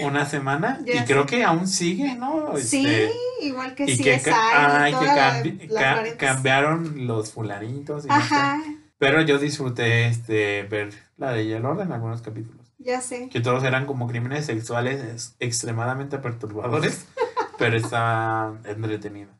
una 0.00 0.26
semana. 0.26 0.80
Ya 0.84 1.02
y 1.02 1.04
creo 1.04 1.26
que 1.26 1.44
aún 1.44 1.68
sigue, 1.68 2.14
¿no? 2.16 2.56
Sí, 2.56 2.84
Este, 2.86 3.12
igual 3.42 3.74
que 3.74 3.84
y 3.84 3.96
sí 3.96 4.02
que, 4.02 4.20
ay, 4.32 4.92
que 4.94 5.06
cambi- 5.06 5.68
ca- 5.74 6.16
cambiaron 6.16 7.06
los 7.06 7.32
fulanitos. 7.32 8.04
y 8.04 8.08
no 8.08 8.14
sé. 8.14 8.34
Ajá. 8.34 8.62
Pero 8.98 9.22
yo 9.22 9.38
disfruté 9.38 10.06
este, 10.08 10.64
ver 10.64 10.92
la 11.18 11.30
de 11.32 11.56
el 11.56 11.64
orden, 11.64 11.92
algunos 11.92 12.20
capítulos. 12.20 12.57
Ya 12.88 13.02
sé. 13.02 13.28
Que 13.28 13.40
todos 13.40 13.64
eran 13.64 13.84
como 13.84 14.06
crímenes 14.08 14.46
sexuales 14.46 15.04
es- 15.04 15.36
extremadamente 15.40 16.16
perturbadores, 16.18 17.04
pero 17.58 17.76
está 17.76 18.54
entretenido. 18.64 19.30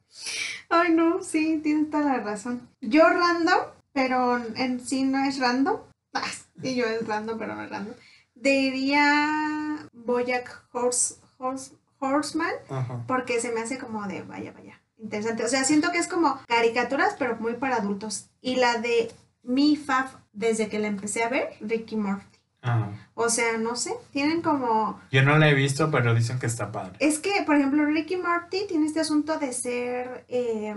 Ay, 0.69 0.93
no, 0.93 1.23
sí, 1.23 1.59
tienes 1.63 1.89
toda 1.91 2.05
la 2.05 2.19
razón. 2.23 2.69
Yo 2.83 3.09
random, 3.09 3.61
pero 3.95 4.37
en 4.37 4.81
sí 4.81 5.05
no 5.05 5.25
es 5.25 5.39
random. 5.39 5.79
Ah, 6.13 6.25
y 6.63 6.75
yo 6.75 6.85
es 6.85 7.07
random, 7.07 7.39
pero 7.39 7.55
no 7.55 7.63
es 7.63 7.71
random. 7.71 7.95
Diría 8.35 9.89
Boyack 9.93 10.65
Horse, 10.73 11.15
Horse, 11.39 11.73
Horseman, 12.01 12.53
Ajá. 12.69 13.03
porque 13.07 13.41
se 13.41 13.51
me 13.53 13.61
hace 13.63 13.79
como 13.79 14.07
de 14.07 14.23
vaya, 14.23 14.53
vaya, 14.53 14.81
interesante. 14.99 15.45
O 15.45 15.49
sea, 15.49 15.65
siento 15.65 15.91
que 15.91 15.99
es 15.99 16.09
como 16.09 16.39
caricaturas, 16.47 17.17
pero 17.19 17.37
muy 17.37 17.55
para 17.55 17.77
adultos. 17.77 18.29
Y 18.43 18.57
la 18.57 18.77
de 18.79 19.11
Mi 19.43 19.77
Faf, 19.77 20.15
desde 20.33 20.69
que 20.69 20.79
la 20.79 20.89
empecé 20.89 21.23
a 21.25 21.29
ver, 21.31 21.55
Ricky 21.61 21.97
Morty. 21.97 22.38
Ajá. 22.63 22.91
O 23.15 23.29
sea, 23.29 23.57
no 23.59 23.77
sé, 23.77 23.95
tienen 24.13 24.43
como 24.43 25.01
Yo 25.11 25.23
no 25.23 25.39
la 25.39 25.49
he 25.49 25.55
visto, 25.55 25.91
pero 25.91 26.15
dicen 26.15 26.39
que 26.39 26.47
está 26.47 26.73
padre. 26.73 26.93
Es 27.01 27.19
que, 27.19 27.31
por 27.47 27.57
ejemplo, 27.57 27.85
Ricky 27.85 28.17
Morty 28.17 28.67
tiene 28.69 28.87
este 28.87 29.01
asunto 29.01 29.39
de 29.39 29.53
ser 29.53 30.25
eh, 30.29 30.75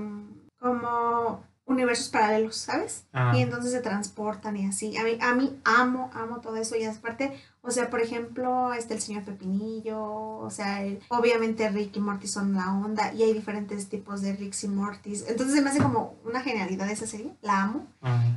como 0.59 1.43
universos 1.65 2.09
paralelos, 2.09 2.57
¿sabes? 2.57 3.05
Ajá. 3.13 3.37
Y 3.37 3.41
entonces 3.41 3.71
se 3.71 3.79
transportan 3.81 4.57
y 4.57 4.65
así. 4.67 4.97
A 4.97 5.03
mí, 5.03 5.17
a 5.21 5.33
mí 5.35 5.57
amo, 5.63 6.09
amo 6.13 6.41
todo 6.41 6.57
eso. 6.57 6.75
Y 6.75 6.83
aparte, 6.83 7.31
o 7.61 7.71
sea, 7.71 7.89
por 7.89 8.01
ejemplo, 8.01 8.73
está 8.73 8.93
el 8.93 9.01
señor 9.01 9.23
Pepinillo, 9.23 10.03
o 10.03 10.49
sea, 10.49 10.83
el- 10.83 10.99
obviamente 11.09 11.69
Rick 11.69 11.95
y 11.95 11.99
Morty 12.01 12.27
son 12.27 12.53
la 12.55 12.73
onda 12.73 13.13
y 13.13 13.23
hay 13.23 13.33
diferentes 13.33 13.87
tipos 13.87 14.21
de 14.21 14.33
Ricks 14.35 14.63
y 14.65 14.67
Mortys. 14.67 15.25
Entonces 15.29 15.55
se 15.55 15.61
me 15.61 15.69
hace 15.69 15.79
como 15.81 16.15
una 16.25 16.41
genialidad 16.41 16.89
esa 16.89 17.07
serie, 17.07 17.31
la 17.41 17.63
amo. 17.63 17.87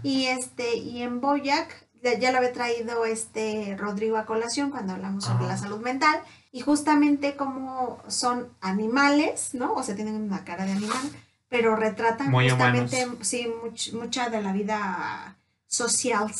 Y 0.02 0.26
este, 0.26 0.76
y 0.76 1.02
en 1.02 1.20
Boyac, 1.20 1.86
ya, 2.12 2.30
lo 2.30 2.38
había 2.38 2.52
traído 2.52 3.04
este 3.06 3.76
Rodrigo 3.78 4.16
a 4.18 4.26
colación 4.26 4.70
cuando 4.70 4.92
hablamos 4.92 5.24
sobre 5.24 5.44
Ajá. 5.44 5.48
la 5.48 5.56
salud 5.56 5.80
mental. 5.80 6.20
Y 6.52 6.60
justamente 6.60 7.34
como 7.34 8.00
son 8.08 8.48
animales, 8.60 9.54
¿no? 9.54 9.72
O 9.74 9.82
sea, 9.82 9.96
tienen 9.96 10.14
una 10.14 10.44
cara 10.44 10.64
de 10.66 10.72
animal, 10.72 11.02
pero 11.48 11.74
retratan 11.76 12.30
Muy 12.30 12.48
justamente, 12.48 13.04
humanos. 13.04 13.26
sí, 13.26 13.48
much- 13.64 13.92
mucha 13.94 14.28
de 14.30 14.40
la 14.42 14.52
vida 14.52 15.36
social 15.66 16.30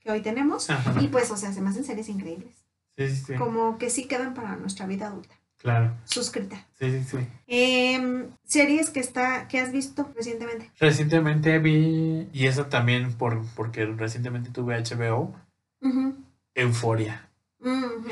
que 0.00 0.10
hoy 0.12 0.20
tenemos. 0.22 0.70
Ajá. 0.70 0.94
Y 1.00 1.08
pues, 1.08 1.30
o 1.30 1.36
sea, 1.36 1.52
se 1.52 1.60
me 1.60 1.70
hacen 1.70 1.84
series 1.84 2.08
increíbles. 2.08 2.54
Sí, 2.96 3.08
sí, 3.08 3.24
sí. 3.28 3.34
Como 3.34 3.76
que 3.78 3.90
sí 3.90 4.06
quedan 4.06 4.34
para 4.34 4.54
nuestra 4.56 4.86
vida 4.86 5.08
adulta. 5.08 5.34
Claro. 5.64 5.92
Suscrita. 6.04 6.62
Sí, 6.78 6.90
sí, 6.90 7.04
sí. 7.04 7.26
Em, 7.46 8.28
series 8.44 8.90
que 8.90 9.00
está, 9.00 9.48
que 9.48 9.58
has 9.58 9.72
visto 9.72 10.12
recientemente. 10.14 10.70
Recientemente 10.78 11.58
vi, 11.58 12.28
y 12.34 12.46
eso 12.46 12.66
también 12.66 13.14
por, 13.14 13.40
porque 13.56 13.86
recientemente 13.86 14.50
tuve 14.50 14.76
HBO, 14.76 15.34
Ujú. 15.80 16.16
Euforia. 16.54 17.30
Ujú. 17.60 18.04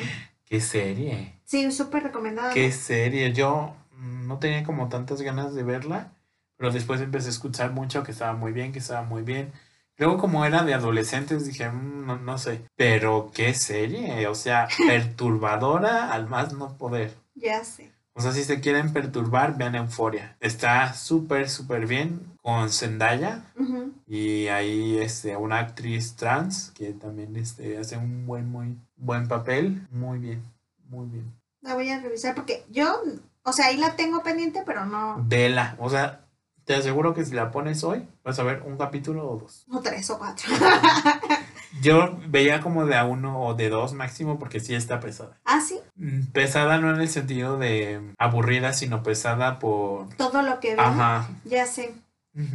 Qué 0.46 0.62
serie. 0.62 1.34
Sí, 1.44 1.70
súper 1.72 2.04
recomendada. 2.04 2.54
Qué 2.54 2.72
serie. 2.72 3.34
Yo 3.34 3.76
mm, 3.98 4.26
no 4.26 4.38
tenía 4.38 4.64
como 4.64 4.88
tantas 4.88 5.20
ganas 5.20 5.54
de 5.54 5.62
verla, 5.62 6.10
pero 6.56 6.72
después 6.72 7.02
empecé 7.02 7.26
a 7.26 7.32
escuchar 7.32 7.72
mucho 7.72 8.02
que 8.02 8.12
estaba 8.12 8.32
muy 8.32 8.52
bien, 8.52 8.72
que 8.72 8.78
estaba 8.78 9.02
muy 9.02 9.22
bien. 9.22 9.52
Luego 9.98 10.16
como 10.16 10.46
era 10.46 10.64
de 10.64 10.72
adolescentes 10.72 11.46
dije, 11.46 11.68
"Mm, 11.70 12.06
no, 12.06 12.16
no 12.16 12.38
sé, 12.38 12.62
pero 12.76 13.30
qué 13.34 13.52
serie, 13.52 14.26
o 14.26 14.34
sea, 14.34 14.68
perturbadora 14.86 16.10
al 16.12 16.30
más 16.30 16.54
no 16.54 16.78
poder. 16.78 17.12
Ya 17.34 17.64
sé. 17.64 17.92
O 18.14 18.20
sea, 18.20 18.32
si 18.32 18.44
se 18.44 18.60
quieren 18.60 18.92
perturbar, 18.92 19.56
vean 19.56 19.74
Euforia. 19.74 20.36
Está 20.40 20.92
súper, 20.92 21.48
súper 21.48 21.86
bien 21.86 22.36
con 22.42 22.68
Zendaya 22.70 23.44
y 24.06 24.48
ahí 24.48 24.98
este, 24.98 25.34
una 25.36 25.58
actriz 25.60 26.14
trans 26.16 26.72
que 26.74 26.92
también 26.92 27.34
este, 27.36 27.78
hace 27.78 27.96
un 27.96 28.26
buen, 28.26 28.50
muy 28.50 28.76
buen 28.96 29.28
papel. 29.28 29.86
Muy 29.90 30.18
bien, 30.18 30.42
muy 30.88 31.06
bien. 31.06 31.32
La 31.62 31.74
voy 31.74 31.88
a 31.88 32.00
revisar 32.00 32.34
porque 32.34 32.64
yo, 32.70 33.00
o 33.44 33.52
sea, 33.52 33.66
ahí 33.66 33.78
la 33.78 33.96
tengo 33.96 34.22
pendiente, 34.22 34.62
pero 34.66 34.84
no, 34.84 35.24
Vela, 35.26 35.76
o 35.78 35.88
sea, 35.88 36.26
te 36.64 36.74
aseguro 36.74 37.14
que 37.14 37.24
si 37.24 37.32
la 37.32 37.50
pones 37.50 37.82
hoy, 37.82 38.06
vas 38.22 38.38
a 38.38 38.42
ver 38.42 38.62
un 38.66 38.76
capítulo 38.76 39.26
o 39.26 39.38
dos. 39.38 39.64
no 39.68 39.80
tres 39.80 40.10
o 40.10 40.18
cuatro. 40.18 40.52
Yo 41.80 42.18
veía 42.28 42.60
como 42.60 42.84
de 42.86 42.96
a 42.96 43.04
uno 43.04 43.40
o 43.40 43.54
de 43.54 43.68
dos 43.70 43.94
máximo 43.94 44.38
porque 44.38 44.60
sí 44.60 44.74
está 44.74 45.00
pesada. 45.00 45.38
ah, 45.44 45.60
sí, 45.60 45.78
Mm, 45.96 46.26
Pesada 46.32 46.78
no 46.78 46.90
en 46.94 47.00
el 47.00 47.08
sentido 47.08 47.56
de 47.58 48.14
aburrida, 48.18 48.72
sino 48.72 49.02
pesada 49.02 49.58
por... 49.58 50.08
todo 50.16 50.42
lo 50.42 50.58
que 50.60 50.74
veo. 50.76 50.84
Ajá. 50.84 51.28
Ya 51.44 51.66
sé. 51.66 51.94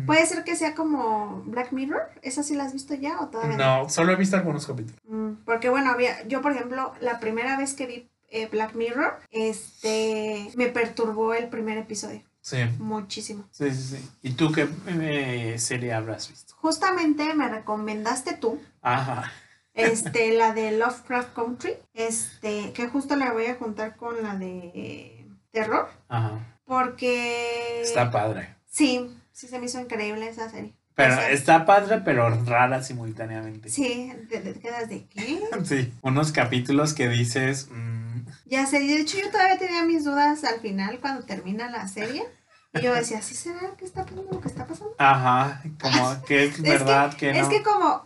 Puede 0.08 0.26
ser 0.26 0.44
que 0.44 0.56
sea 0.56 0.74
como 0.74 1.44
Black 1.46 1.72
Mirror. 1.72 2.02
¿Esa 2.24 2.42
sí 2.42 2.56
la 2.56 2.64
has 2.64 2.74
visto 2.74 2.96
ya 2.96 3.20
o 3.22 3.28
todavía 3.28 3.58
no? 3.58 3.84
No, 3.84 3.90
solo 3.90 4.12
he 4.12 4.16
visto 4.16 4.36
algunos 4.36 4.66
capítulos. 4.66 5.00
Mm, 5.08 5.34
porque 5.46 5.70
bueno, 5.70 5.92
había, 5.92 6.28
yo 6.28 6.42
por 6.42 6.52
ejemplo, 6.52 6.94
la 7.00 7.20
primera 7.20 7.58
vez 7.58 7.74
que 7.76 7.86
vi 7.86 8.10
eh, 8.30 8.48
Black 8.52 8.74
Mirror, 8.74 9.20
este, 9.32 10.50
me 10.56 10.68
perturbó 10.68 11.34
el 11.34 11.48
primer 11.50 11.78
episodio. 11.78 12.22
Sí, 12.48 12.64
Muchísimo. 12.80 13.44
sí, 13.52 13.70
sí. 13.72 13.98
sí. 13.98 14.10
¿Y 14.22 14.32
tú 14.32 14.54
qué 14.54 14.70
eh, 14.88 15.56
serie 15.60 15.92
habrás 15.94 16.30
visto? 16.30 16.54
Justamente 16.56 17.34
me 17.34 17.50
recomendaste 17.50 18.36
tú 18.36 18.62
Ajá. 18.82 19.30
este, 19.74 20.32
la 20.38 20.54
de 20.54 20.72
Lovecraft 20.72 21.34
Country, 21.34 21.74
este, 21.94 22.72
que 22.72 22.88
justo 22.88 23.18
la 23.18 23.34
voy 23.34 23.48
a 23.48 23.56
juntar 23.56 23.98
con 23.98 24.24
la 24.24 24.38
de 24.38 25.28
terror, 25.52 25.90
Ajá. 26.08 26.40
porque 26.64 27.82
Está 27.82 28.12
padre. 28.12 28.56
sí, 28.70 29.14
sí 29.34 29.50
se 29.50 29.60
me 29.60 29.66
hizo 29.66 29.82
increíble 29.82 30.30
esa 30.30 30.50
serie. 30.50 30.74
Pero 30.96 31.16
O 31.16 31.18
sea, 31.18 31.32
está 31.32 31.66
padre, 31.66 32.02
pero 32.06 32.30
rara 32.46 32.82
simultáneamente. 32.82 33.68
Sí, 33.70 34.10
te, 34.30 34.40
te 34.40 34.54
quedas 34.58 34.88
de 34.88 35.06
qué. 35.08 35.42
Sí. 35.66 35.94
Unos 36.02 36.32
capítulos 36.32 36.94
que 36.94 37.10
dices... 37.10 37.68
mm, 37.70 37.97
Ya 38.46 38.66
sé, 38.66 38.80
de 38.80 39.00
hecho 39.02 39.18
yo 39.18 39.30
todavía 39.32 39.58
tenía 39.58 39.84
mis 39.84 40.04
dudas 40.04 40.44
al 40.44 40.60
final 40.60 41.00
cuando 41.00 41.24
termina 41.26 41.70
la 41.70 41.88
serie. 41.88 42.26
Y 42.74 42.82
yo 42.82 42.94
decía, 42.94 43.22
¿sí 43.22 43.34
será 43.34 43.76
que 43.78 43.86
está 43.86 44.04
pasando 44.04 44.32
lo 44.32 44.40
que 44.42 44.48
está 44.50 44.68
pasando? 44.68 44.94
Ajá, 44.98 45.64
como 45.82 46.22
que 46.28 46.46
es 46.46 46.62
verdad 46.62 47.14
que, 47.16 47.34
no. 47.34 47.40
Es 47.40 47.48
que 47.48 47.64
como, 47.64 48.06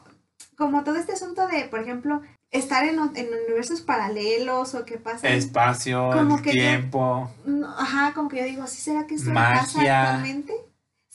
como 0.55 0.83
todo 0.83 0.95
este 0.95 1.13
asunto 1.13 1.47
de, 1.47 1.63
por 1.65 1.79
ejemplo, 1.81 2.21
estar 2.51 2.83
en, 2.85 2.99
en 3.15 3.27
universos 3.45 3.81
paralelos 3.81 4.73
o 4.75 4.85
qué 4.85 4.97
pasa. 4.97 5.27
Espacio, 5.29 6.09
Como 6.13 6.41
que 6.41 6.49
yo- 6.49 6.61
tiempo. 6.61 7.29
No, 7.45 7.67
Ajá, 7.77 8.13
como 8.13 8.29
que 8.29 8.37
yo 8.37 8.43
digo, 8.45 8.67
¿sí 8.67 8.79
será 8.81 9.07
que 9.07 9.15
esto 9.15 9.31
Magia. 9.31 9.61
pasa 9.61 9.79
actualmente? 9.81 10.53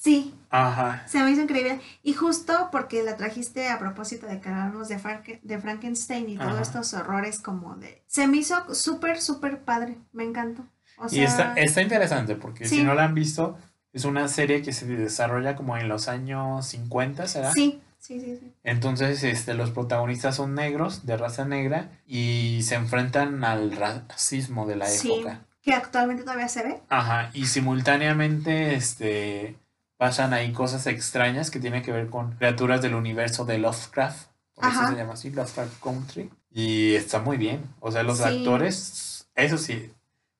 Sí, 0.07 0.35
Ajá. 0.51 1.03
se 1.09 1.19
me 1.23 1.31
hizo 1.33 1.43
increíble. 1.43 1.81
Y 2.05 2.13
justo 2.15 2.69
porque 2.71 3.03
la 3.03 3.17
trajiste 3.17 3.69
a 3.69 3.79
propósito 3.79 4.27
de 4.29 4.41
que 4.41 4.49
hablamos 4.49 4.89
de, 4.89 4.99
Frank- 5.01 5.41
de 5.43 5.59
Frankenstein 5.59 6.29
y 6.31 6.39
todos 6.39 6.61
estos 6.61 6.95
horrores 6.95 7.41
como 7.41 7.75
de... 7.75 8.03
Se 8.07 8.27
me 8.29 8.37
hizo 8.37 8.73
súper, 8.75 9.21
súper 9.21 9.63
padre. 9.63 9.99
Me 10.13 10.23
encantó. 10.25 10.65
O 10.99 11.09
sea, 11.09 11.19
y 11.21 11.25
está, 11.25 11.53
está 11.57 11.83
interesante 11.83 12.37
porque 12.37 12.67
Sí. 12.69 12.77
si 12.77 12.83
no 12.85 12.95
la 12.95 13.05
han 13.05 13.15
visto, 13.15 13.59
es 13.93 14.05
una 14.05 14.29
serie 14.29 14.63
que 14.63 14.73
se 14.73 14.87
desarrolla 14.87 15.57
como 15.57 15.77
en 15.77 15.89
los 15.89 16.07
años 16.09 16.67
50, 16.69 17.27
¿será? 17.27 17.51
Sí, 17.53 17.83
sí, 17.99 18.21
sí, 18.21 18.39
sí. 18.41 18.53
Entonces, 18.63 19.25
este, 19.25 19.55
los 19.55 19.73
protagonistas 19.73 20.37
son 20.37 20.55
negros, 20.55 21.05
de 21.05 21.17
raza 21.17 21.45
negra, 21.45 21.91
y 22.07 22.61
se 22.63 22.77
enfrentan 22.77 23.43
al 23.45 23.73
racismo 23.77 24.67
de 24.67 24.77
la 24.77 24.87
Sí, 24.87 25.13
época. 25.13 25.41
que 25.63 25.75
actualmente 25.75 26.23
todavía 26.23 26.49
se 26.49 26.63
ve. 26.63 26.81
Ajá, 26.89 27.31
y 27.35 27.47
simultáneamente, 27.47 28.75
este, 28.77 29.57
pasan 29.97 30.33
ahí 30.35 30.53
cosas 30.53 30.87
extrañas 30.87 31.50
que 31.50 31.61
tienen 31.61 31.83
que 31.83 31.93
ver 31.93 32.09
con 32.11 32.33
criaturas 32.33 32.83
del 32.83 32.95
universo 32.95 33.45
de 33.45 33.59
Lovecraft, 33.59 34.29
por 34.55 34.65
eso 34.67 34.87
se 34.88 34.95
llama 34.95 35.15
así, 35.15 35.31
Lovecraft 35.31 35.81
Country, 35.83 36.31
y 36.50 36.95
está 36.95 37.21
muy 37.21 37.37
bien, 37.37 37.62
o 37.81 37.91
sea, 37.93 38.03
los 38.03 38.19
Sí. 38.19 38.25
actores, 38.25 39.29
eso 39.35 39.59
sí, 39.59 39.93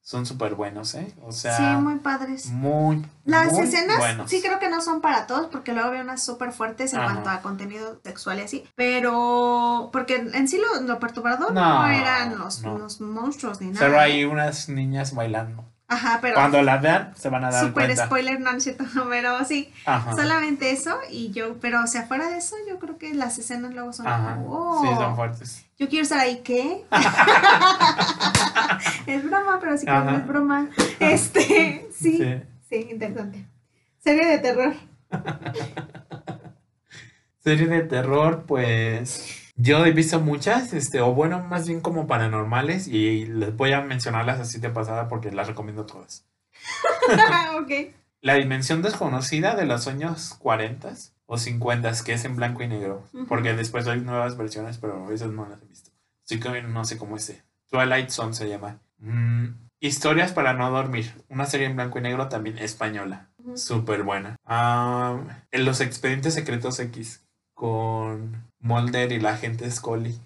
son 0.03 0.25
súper 0.25 0.55
buenos, 0.55 0.95
¿eh? 0.95 1.13
O 1.23 1.33
sea, 1.33 1.57
sí, 1.57 1.63
muy 1.83 1.97
padres. 1.97 2.47
muy, 2.47 3.05
Las 3.25 3.53
muy 3.53 3.65
escenas 3.65 3.99
buenos. 3.99 4.31
sí 4.31 4.41
creo 4.41 4.61
que 4.61 4.69
no 4.71 4.81
son 4.81 5.01
para 5.01 5.27
todos 5.27 5.49
porque 5.49 5.73
luego 5.73 5.91
veo 5.91 6.01
unas 6.03 6.25
súper 6.25 6.53
fuertes 6.53 6.93
en 6.93 7.01
Ajá. 7.01 7.13
cuanto 7.13 7.31
a 7.31 7.41
contenido 7.43 8.01
sexual 8.05 8.39
y 8.39 8.43
así. 8.43 8.65
Pero 8.77 9.91
porque 9.93 10.17
en 10.33 10.47
sí 10.49 10.59
lo, 10.59 10.81
lo 10.83 11.01
perturbador 11.01 11.53
no, 11.53 11.83
No, 11.83 11.87
eran 11.89 12.39
los, 12.39 12.63
no. 12.63 12.79
los 12.79 13.01
monstruos 13.01 13.61
ni 13.61 13.69
nada. 13.73 13.85
Solo 13.87 13.99
hay 13.99 14.25
unas 14.25 14.69
niñas 14.69 15.13
bailando. 15.13 15.65
Ajá, 15.89 16.19
pero 16.21 16.35
Cuando 16.35 16.63
la 16.63 16.79
vean, 16.79 17.13
se 17.17 17.29
van 17.29 17.45
a 17.45 17.51
dar 17.53 17.65
súper 17.67 17.87
cuenta. 17.87 18.07
spoiler, 18.07 18.41
no, 18.41 18.51
no 18.51 18.59
es 18.59 18.65
cierto, 18.65 18.85
pero 19.09 19.45
sí. 19.45 19.73
Ajá. 19.85 20.15
Solamente 20.17 20.73
eso 20.73 20.99
y 21.11 21.31
yo, 21.31 21.59
pero 21.61 21.83
o 21.83 21.87
sea, 21.87 22.07
fuera 22.07 22.29
de 22.29 22.39
eso, 22.39 22.57
yo 22.69 22.79
creo 22.81 22.99
que 22.99 23.15
las 23.15 23.39
escenas 23.39 23.73
luego 23.73 23.93
son 23.93 24.09
Ajá. 24.09 24.35
como, 24.37 24.83
Sí, 24.83 24.89
"Oh, 24.91 24.97
son 25.01 25.15
fuertes. 25.17 25.65
yo 25.79 25.89
quiero 25.89 26.03
estar 26.03 26.19
ahí, 26.19 26.41
¿qué? 26.43 26.85
es 29.07 29.25
broma, 29.25 29.59
pero 29.61 29.79
sí 29.79 29.87
que 29.87 29.93
no 29.93 30.17
es 30.17 30.27
broma. 30.27 30.69
Este, 30.99 31.87
sí, 31.97 32.19
sí, 32.19 32.43
Sí. 32.69 32.89
interesante. 32.91 33.47
Serie 34.03 34.27
de 34.27 34.39
terror. 34.39 34.75
Serie 37.39 37.67
de 37.69 37.83
terror, 37.83 38.45
pues 38.47 39.46
yo 39.57 39.85
he 39.85 39.93
visto 39.93 40.21
muchas, 40.21 40.73
este, 40.73 41.01
o 41.01 41.15
bueno, 41.15 41.43
más 41.43 41.67
bien 41.67 41.81
como 41.81 42.07
paranormales, 42.07 42.89
y 42.89 43.27
les 43.27 43.57
voy 43.57 43.73
a 43.73 43.81
mencionarlas 43.81 44.39
así 44.41 44.59
de 44.59 44.71
pasada 44.71 45.09
porque 45.09 45.33
las 45.33 45.49
recomiendo 45.49 45.87
todas. 45.87 46.27
ok. 47.59 47.95
La 48.21 48.35
dimensión 48.35 48.83
desconocida 48.83 49.55
de 49.55 49.67
los 49.67 49.87
años 49.87 50.35
40 50.39 50.93
o 51.27 51.39
50, 51.39 51.93
que 52.05 52.13
es 52.13 52.25
en 52.25 52.37
blanco 52.37 52.63
y 52.63 52.69
negro. 52.69 53.05
Porque 53.29 53.55
después 53.55 53.87
hay 53.87 54.01
nuevas 54.01 54.37
versiones, 54.37 54.79
pero 54.79 55.11
esas 55.11 55.31
no 55.31 55.47
las 55.49 55.63
he 55.63 55.67
visto. 55.67 55.91
Así 56.25 56.41
que 56.41 56.63
no 56.63 56.85
sé 56.85 56.99
cómo 56.99 57.17
es. 57.17 57.43
Twilight 57.71 58.11
Zone 58.11 58.35
se 58.35 58.49
llama. 58.49 58.81
Mm, 58.99 59.49
Historias 59.81 60.33
para 60.33 60.55
no 60.55 60.71
dormir. 60.71 61.13
Una 61.29 61.47
serie 61.47 61.67
en 61.67 61.77
blanco 61.77 61.99
y 61.99 62.03
negro 62.03 62.29
también 62.29 62.59
española. 62.59 63.29
Ujú. 63.39 63.57
Súper 63.57 64.03
buena. 64.03 64.37
Ah, 64.45 65.19
en 65.51 65.65
Los 65.65 65.81
Expedientes 65.81 66.35
Secretos 66.35 66.81
X 66.81 67.25
con 67.55 68.46
Mulder 68.61 69.13
y 69.13 69.21
la 69.21 69.31
agente 69.31 69.71
Scully. 69.71 70.19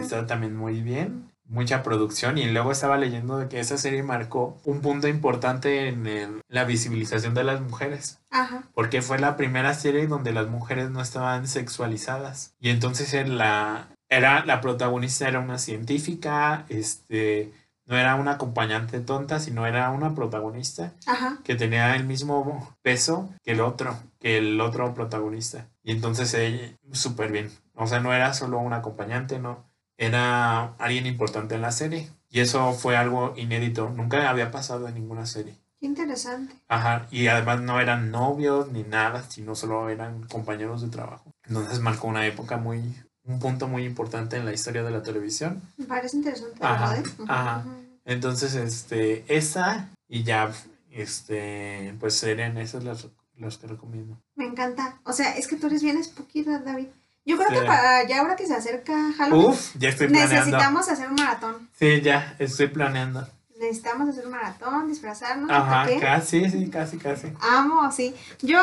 Está 0.00 0.26
también 0.26 0.56
muy 0.56 0.80
bien. 0.80 1.30
Mucha 1.46 1.82
producción. 1.82 2.38
Y 2.38 2.46
luego 2.50 2.72
estaba 2.72 2.96
leyendo 2.96 3.38
de 3.38 3.48
que 3.48 3.58
esa 3.60 3.76
serie 3.76 4.02
marcó 4.02 4.56
un 4.64 4.80
punto 4.80 5.08
importante 5.08 5.88
en 5.88 6.06
el- 6.06 6.42
la 6.48 6.64
visibilización 6.64 7.34
de 7.34 7.44
las 7.44 7.60
mujeres. 7.60 8.18
Ajá. 8.30 8.62
Porque 8.74 9.02
fue 9.02 9.18
la 9.18 9.36
primera 9.36 9.74
serie 9.74 10.06
donde 10.06 10.32
las 10.32 10.48
mujeres 10.48 10.90
no 10.90 11.00
estaban 11.02 11.46
sexualizadas. 11.48 12.54
Y 12.60 12.70
entonces 12.70 13.28
la, 13.28 13.88
era, 14.08 14.44
la 14.46 14.60
protagonista 14.60 15.28
era 15.28 15.40
una 15.40 15.58
científica, 15.58 16.64
este, 16.68 17.52
no 17.90 17.98
era 17.98 18.14
una 18.14 18.32
acompañante 18.32 19.00
tonta, 19.00 19.40
sino 19.40 19.66
era 19.66 19.90
una 19.90 20.14
protagonista 20.14 20.92
Ajá. 21.06 21.38
que 21.42 21.56
tenía 21.56 21.96
el 21.96 22.04
mismo 22.04 22.72
peso 22.82 23.28
que 23.42 23.50
el 23.50 23.60
otro, 23.60 23.98
que 24.20 24.38
el 24.38 24.60
otro 24.60 24.94
protagonista. 24.94 25.66
Y 25.82 25.90
entonces 25.90 26.32
ella, 26.34 26.72
súper 26.92 27.32
bien. 27.32 27.50
O 27.74 27.88
sea, 27.88 27.98
no 27.98 28.14
era 28.14 28.32
solo 28.32 28.60
un 28.60 28.74
acompañante, 28.74 29.40
no. 29.40 29.64
Era 29.98 30.74
alguien 30.78 31.06
importante 31.06 31.56
en 31.56 31.62
la 31.62 31.72
serie. 31.72 32.08
Y 32.28 32.38
eso 32.38 32.72
fue 32.74 32.96
algo 32.96 33.34
inédito. 33.36 33.90
Nunca 33.90 34.30
había 34.30 34.52
pasado 34.52 34.86
en 34.86 34.94
ninguna 34.94 35.26
serie. 35.26 35.56
Qué 35.80 35.86
interesante. 35.86 36.54
Ajá, 36.68 37.08
y 37.10 37.26
además 37.26 37.60
no 37.62 37.80
eran 37.80 38.12
novios 38.12 38.70
ni 38.70 38.84
nada, 38.84 39.24
sino 39.28 39.56
solo 39.56 39.88
eran 39.88 40.28
compañeros 40.28 40.82
de 40.82 40.88
trabajo. 40.90 41.32
Entonces 41.44 41.80
marcó 41.80 42.06
una 42.06 42.24
época 42.24 42.56
muy, 42.56 42.94
un 43.24 43.38
punto 43.38 43.68
muy 43.68 43.84
importante 43.84 44.36
en 44.36 44.44
la 44.44 44.52
historia 44.52 44.82
de 44.82 44.90
la 44.90 45.02
televisión. 45.02 45.62
Me 45.76 45.84
parece 45.86 46.16
interesante, 46.16 46.56
Ajá, 46.60 47.02
ajá. 47.28 47.64
Entonces, 48.04 48.54
este, 48.54 49.24
esa 49.28 49.88
y 50.08 50.22
ya, 50.24 50.50
este, 50.90 51.94
pues 52.00 52.14
serían 52.14 52.56
esos 52.58 52.82
los, 52.84 53.08
los 53.36 53.58
que 53.58 53.66
recomiendo. 53.66 54.16
Me 54.34 54.46
encanta. 54.46 54.98
O 55.04 55.12
sea, 55.12 55.36
es 55.36 55.46
que 55.46 55.56
tú 55.56 55.66
eres 55.66 55.82
bien 55.82 56.02
spooky, 56.02 56.42
David. 56.44 56.88
Yo 57.26 57.36
creo 57.36 57.48
Sí. 57.50 57.54
que 57.56 57.62
para 57.66 58.06
ya 58.08 58.20
ahora 58.20 58.34
que 58.36 58.46
se 58.46 58.54
acerca 58.54 59.12
Halloween, 59.12 59.46
Uf, 59.50 59.76
ya 59.78 59.90
estoy 59.90 60.08
planeando. 60.08 60.34
necesitamos 60.36 60.88
hacer 60.88 61.08
un 61.08 61.14
maratón. 61.16 61.68
Sí, 61.78 62.00
ya, 62.00 62.34
estoy 62.38 62.68
planeando. 62.68 63.28
Necesitamos 63.58 64.08
hacer 64.08 64.24
un 64.24 64.32
maratón, 64.32 64.88
disfrazarnos. 64.88 65.50
Ajá, 65.50 65.86
casi, 66.00 66.48
sí, 66.48 66.70
casi, 66.70 66.96
casi. 66.96 67.30
Amo, 67.40 67.92
sí. 67.92 68.14
Yo, 68.40 68.58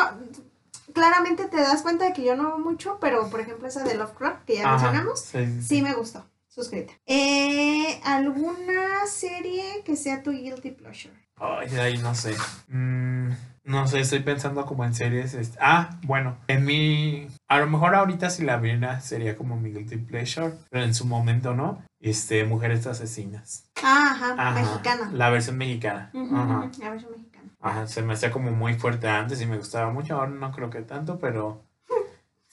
claramente 0.98 1.46
te 1.48 1.56
das 1.56 1.82
cuenta 1.82 2.04
de 2.06 2.12
que 2.12 2.24
yo 2.24 2.36
no 2.36 2.44
veo 2.48 2.58
mucho, 2.58 2.98
pero 3.00 3.28
por 3.30 3.40
ejemplo 3.40 3.66
esa 3.68 3.84
de 3.84 3.94
Lovecraft 3.94 4.44
que 4.44 4.56
ya 4.56 4.62
Ajá, 4.74 4.90
mencionamos, 4.90 5.20
sí, 5.66 5.82
me 5.82 5.94
gustó. 5.94 6.24
Suscrita. 6.48 6.92
Eh, 7.06 8.00
¿Alguna 8.04 9.06
serie 9.06 9.82
que 9.84 9.94
sea 9.96 10.22
tu 10.22 10.32
guilty 10.32 10.72
pleasure? 10.72 11.14
Ay, 11.36 11.68
ahí 11.76 11.98
no 11.98 12.14
sé. 12.16 12.34
Mm, 12.66 13.30
no 13.64 13.86
sé, 13.86 14.00
estoy 14.00 14.20
pensando 14.20 14.66
como 14.66 14.84
en 14.84 14.92
series. 14.92 15.34
este- 15.34 15.56
Ah, 15.60 15.98
bueno, 16.02 16.36
en 16.48 16.64
mi. 16.64 17.28
A 17.46 17.58
lo 17.58 17.68
mejor 17.68 17.94
ahorita 17.94 18.28
si 18.30 18.42
la 18.44 18.56
viera 18.56 19.00
sería 19.00 19.36
como 19.36 19.56
mi 19.56 19.70
guilty 19.72 19.98
pleasure, 19.98 20.52
pero 20.70 20.84
en 20.84 20.94
su 20.94 21.04
momento 21.06 21.54
no. 21.54 21.80
Este, 22.00 22.44
Mujeres 22.44 22.86
Asesinas. 22.86 23.64
Ah, 23.82 24.10
ajá, 24.12 24.34
Ajá, 24.38 24.50
mexicana. 24.60 25.10
La 25.12 25.30
versión 25.30 25.58
mexicana. 25.58 26.10
Ajá. 26.12 26.70
La 26.80 26.90
versión 26.90 27.12
mexicana. 27.12 27.27
Ajá, 27.60 27.86
se 27.86 28.02
me 28.02 28.14
hacía 28.14 28.30
como 28.30 28.50
muy 28.50 28.74
fuerte 28.74 29.08
antes 29.08 29.40
y 29.40 29.46
me 29.46 29.56
gustaba 29.56 29.90
mucho. 29.90 30.14
Ahora 30.14 30.30
no 30.30 30.52
creo 30.52 30.70
que 30.70 30.82
tanto, 30.82 31.18
pero. 31.18 31.62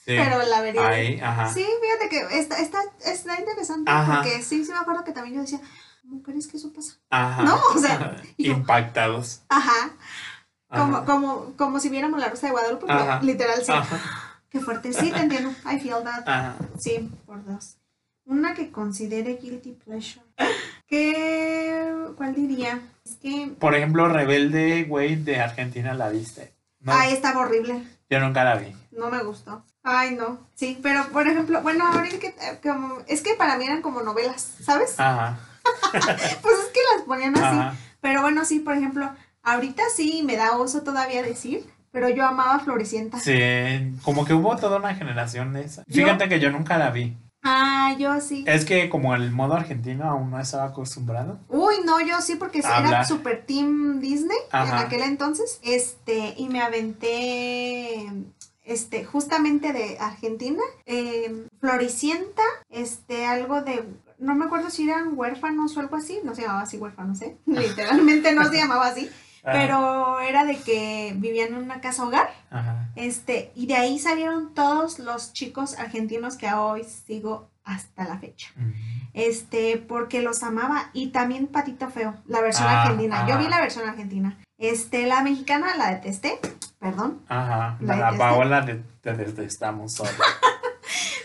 Sí. 0.06 0.14
Pero 0.16 0.40
la 0.44 0.60
vería. 0.60 0.86
Ahí, 0.86 1.20
ajá. 1.20 1.52
Sí, 1.52 1.66
fíjate 1.82 2.08
que 2.08 2.38
está, 2.38 2.60
está, 2.60 2.78
está 3.04 3.40
interesante 3.40 3.90
Ajá. 3.90 4.22
porque 4.22 4.40
sí, 4.40 4.64
sí 4.64 4.70
me 4.70 4.78
acuerdo 4.78 5.02
que 5.02 5.10
también 5.10 5.34
yo 5.34 5.40
decía, 5.40 5.60
¿cómo 6.02 6.22
crees 6.22 6.46
que 6.46 6.58
eso 6.58 6.72
pasa? 6.72 6.92
Ajá. 7.10 7.42
No, 7.42 7.60
o 7.74 7.76
sea, 7.76 8.16
Impactados. 8.36 9.42
Ajá, 9.48 9.90
como, 10.68 11.04
como, 11.04 11.52
como 11.56 11.80
si 11.80 11.88
viéramos 11.88 12.20
la 12.20 12.28
Rosa 12.28 12.46
de 12.46 12.52
Guadalupe, 12.52 12.86
pero 12.86 13.20
literal 13.22 13.64
sí. 13.64 13.72
Qué 14.48 14.60
fuerte, 14.60 14.92
sí, 14.92 15.10
te 15.10 15.18
entiendo. 15.18 15.50
I 15.68 15.80
feel 15.80 16.04
that. 16.04 16.22
Ajá. 16.28 16.54
Sí, 16.78 17.10
por 17.26 17.44
dos. 17.44 17.78
Una 18.24 18.54
que 18.54 18.70
considere 18.70 19.36
guilty 19.36 19.72
pleasure. 19.72 20.24
¿Qué? 20.88 21.92
¿Cuál 22.16 22.34
diría? 22.34 22.80
Es 23.04 23.16
que. 23.16 23.52
Por 23.58 23.74
ejemplo, 23.74 24.08
Rebelde, 24.08 24.84
güey, 24.84 25.16
de 25.16 25.40
Argentina, 25.40 25.94
¿la 25.94 26.08
viste? 26.08 26.54
No, 26.80 26.92
Ay, 26.92 27.12
estaba 27.12 27.40
horrible. 27.40 27.82
yo 28.08 28.20
nunca 28.20 28.44
la 28.44 28.56
vi. 28.56 28.74
No 28.92 29.10
me 29.10 29.22
gustó. 29.22 29.64
Ay, 29.82 30.14
no. 30.16 30.38
Sí, 30.54 30.78
pero 30.82 31.06
por 31.08 31.26
ejemplo, 31.28 31.60
bueno, 31.62 31.86
ahorita 31.86 32.18
que. 32.18 32.28
eh, 32.28 32.60
Como, 32.62 32.98
es 33.06 33.22
que 33.22 33.34
para 33.34 33.56
mí 33.56 33.64
eran 33.64 33.82
como 33.82 34.00
novelas, 34.02 34.56
¿sabes? 34.62 34.98
Ajá. 34.98 35.38
Pues 35.92 36.54
es 36.58 36.68
que 36.72 36.80
las 36.96 37.04
ponían 37.06 37.34
así. 37.36 37.44
Ajá. 37.58 37.74
Pero 38.00 38.22
bueno, 38.22 38.44
sí, 38.44 38.60
por 38.60 38.76
ejemplo, 38.76 39.10
ahorita 39.42 39.82
sí 39.94 40.22
me 40.24 40.36
da 40.36 40.56
oso 40.56 40.82
todavía 40.82 41.22
decir, 41.22 41.64
pero 41.90 42.08
yo 42.08 42.24
amaba 42.24 42.60
Floricienta. 42.60 43.18
Sí, 43.18 43.34
como 44.02 44.24
que 44.24 44.34
hubo 44.34 44.56
toda 44.56 44.76
una 44.78 44.94
generación 44.94 45.52
de 45.52 45.62
esa. 45.64 45.82
Fíjate 45.88 46.28
que 46.28 46.38
yo 46.38 46.50
nunca 46.50 46.78
la 46.78 46.90
vi. 46.90 47.16
Ah, 47.48 47.94
yo 47.96 48.20
sí. 48.20 48.44
Es 48.46 48.64
que 48.64 48.88
como 48.88 49.14
el 49.14 49.30
modo 49.30 49.54
argentino 49.54 50.04
aún 50.04 50.30
no 50.30 50.40
estaba 50.40 50.64
acostumbrado. 50.64 51.38
Uy, 51.48 51.76
no, 51.84 52.00
yo 52.00 52.20
sí, 52.20 52.34
porque 52.34 52.58
era 52.58 53.04
super 53.04 53.46
team 53.46 54.00
Disney 54.00 54.36
en 54.52 54.74
aquel 54.74 55.02
entonces. 55.02 55.60
Este, 55.62 56.34
y 56.36 56.48
me 56.48 56.60
aventé, 56.60 58.10
este, 58.64 59.04
justamente 59.04 59.72
de 59.72 59.96
Argentina, 60.00 60.62
eh, 60.86 61.46
Floricienta, 61.60 62.42
este, 62.68 63.26
algo 63.26 63.62
de, 63.62 63.84
no 64.18 64.34
me 64.34 64.46
acuerdo 64.46 64.70
si 64.70 64.88
eran 64.88 65.16
huérfanos 65.16 65.76
o 65.76 65.80
algo 65.80 65.94
así, 65.94 66.18
no 66.24 66.34
se 66.34 66.42
llamaba 66.42 66.62
así 66.62 66.78
huérfanos, 66.78 67.22
¿eh? 67.22 67.36
Literalmente 67.46 68.34
no 68.34 68.44
se 68.50 68.56
llamaba 68.56 68.88
así, 68.88 69.08
Ajá. 69.46 69.58
pero 69.58 70.20
era 70.20 70.44
de 70.44 70.56
que 70.58 71.14
vivían 71.16 71.54
en 71.54 71.62
una 71.62 71.80
casa 71.80 72.04
hogar. 72.04 72.28
Ajá. 72.50 72.88
Este, 72.96 73.52
y 73.54 73.66
de 73.66 73.76
ahí 73.76 73.98
salieron 73.98 74.52
todos 74.54 74.98
los 74.98 75.32
chicos 75.32 75.78
argentinos 75.78 76.36
que 76.36 76.52
hoy 76.52 76.84
sigo 76.84 77.48
hasta 77.64 78.04
la 78.04 78.18
fecha. 78.18 78.48
Este, 79.14 79.76
porque 79.78 80.20
los 80.22 80.42
amaba. 80.42 80.90
Y 80.92 81.08
también 81.08 81.46
Patito 81.46 81.88
Feo, 81.88 82.14
la 82.26 82.40
versión 82.40 82.68
Ah, 82.68 82.82
argentina. 82.82 83.26
Yo 83.28 83.34
ah. 83.34 83.38
vi 83.38 83.48
la 83.48 83.60
versión 83.60 83.88
argentina. 83.88 84.36
Este, 84.58 85.06
la 85.06 85.22
mexicana 85.22 85.76
la 85.76 85.90
detesté. 85.94 86.38
Perdón. 86.78 87.22
Ajá. 87.28 87.76
La 87.80 87.96
La. 87.96 88.18
Paola 88.18 88.60
de, 88.60 88.82
te 89.00 89.14
detestamos 89.14 89.92
solo. 89.92 90.10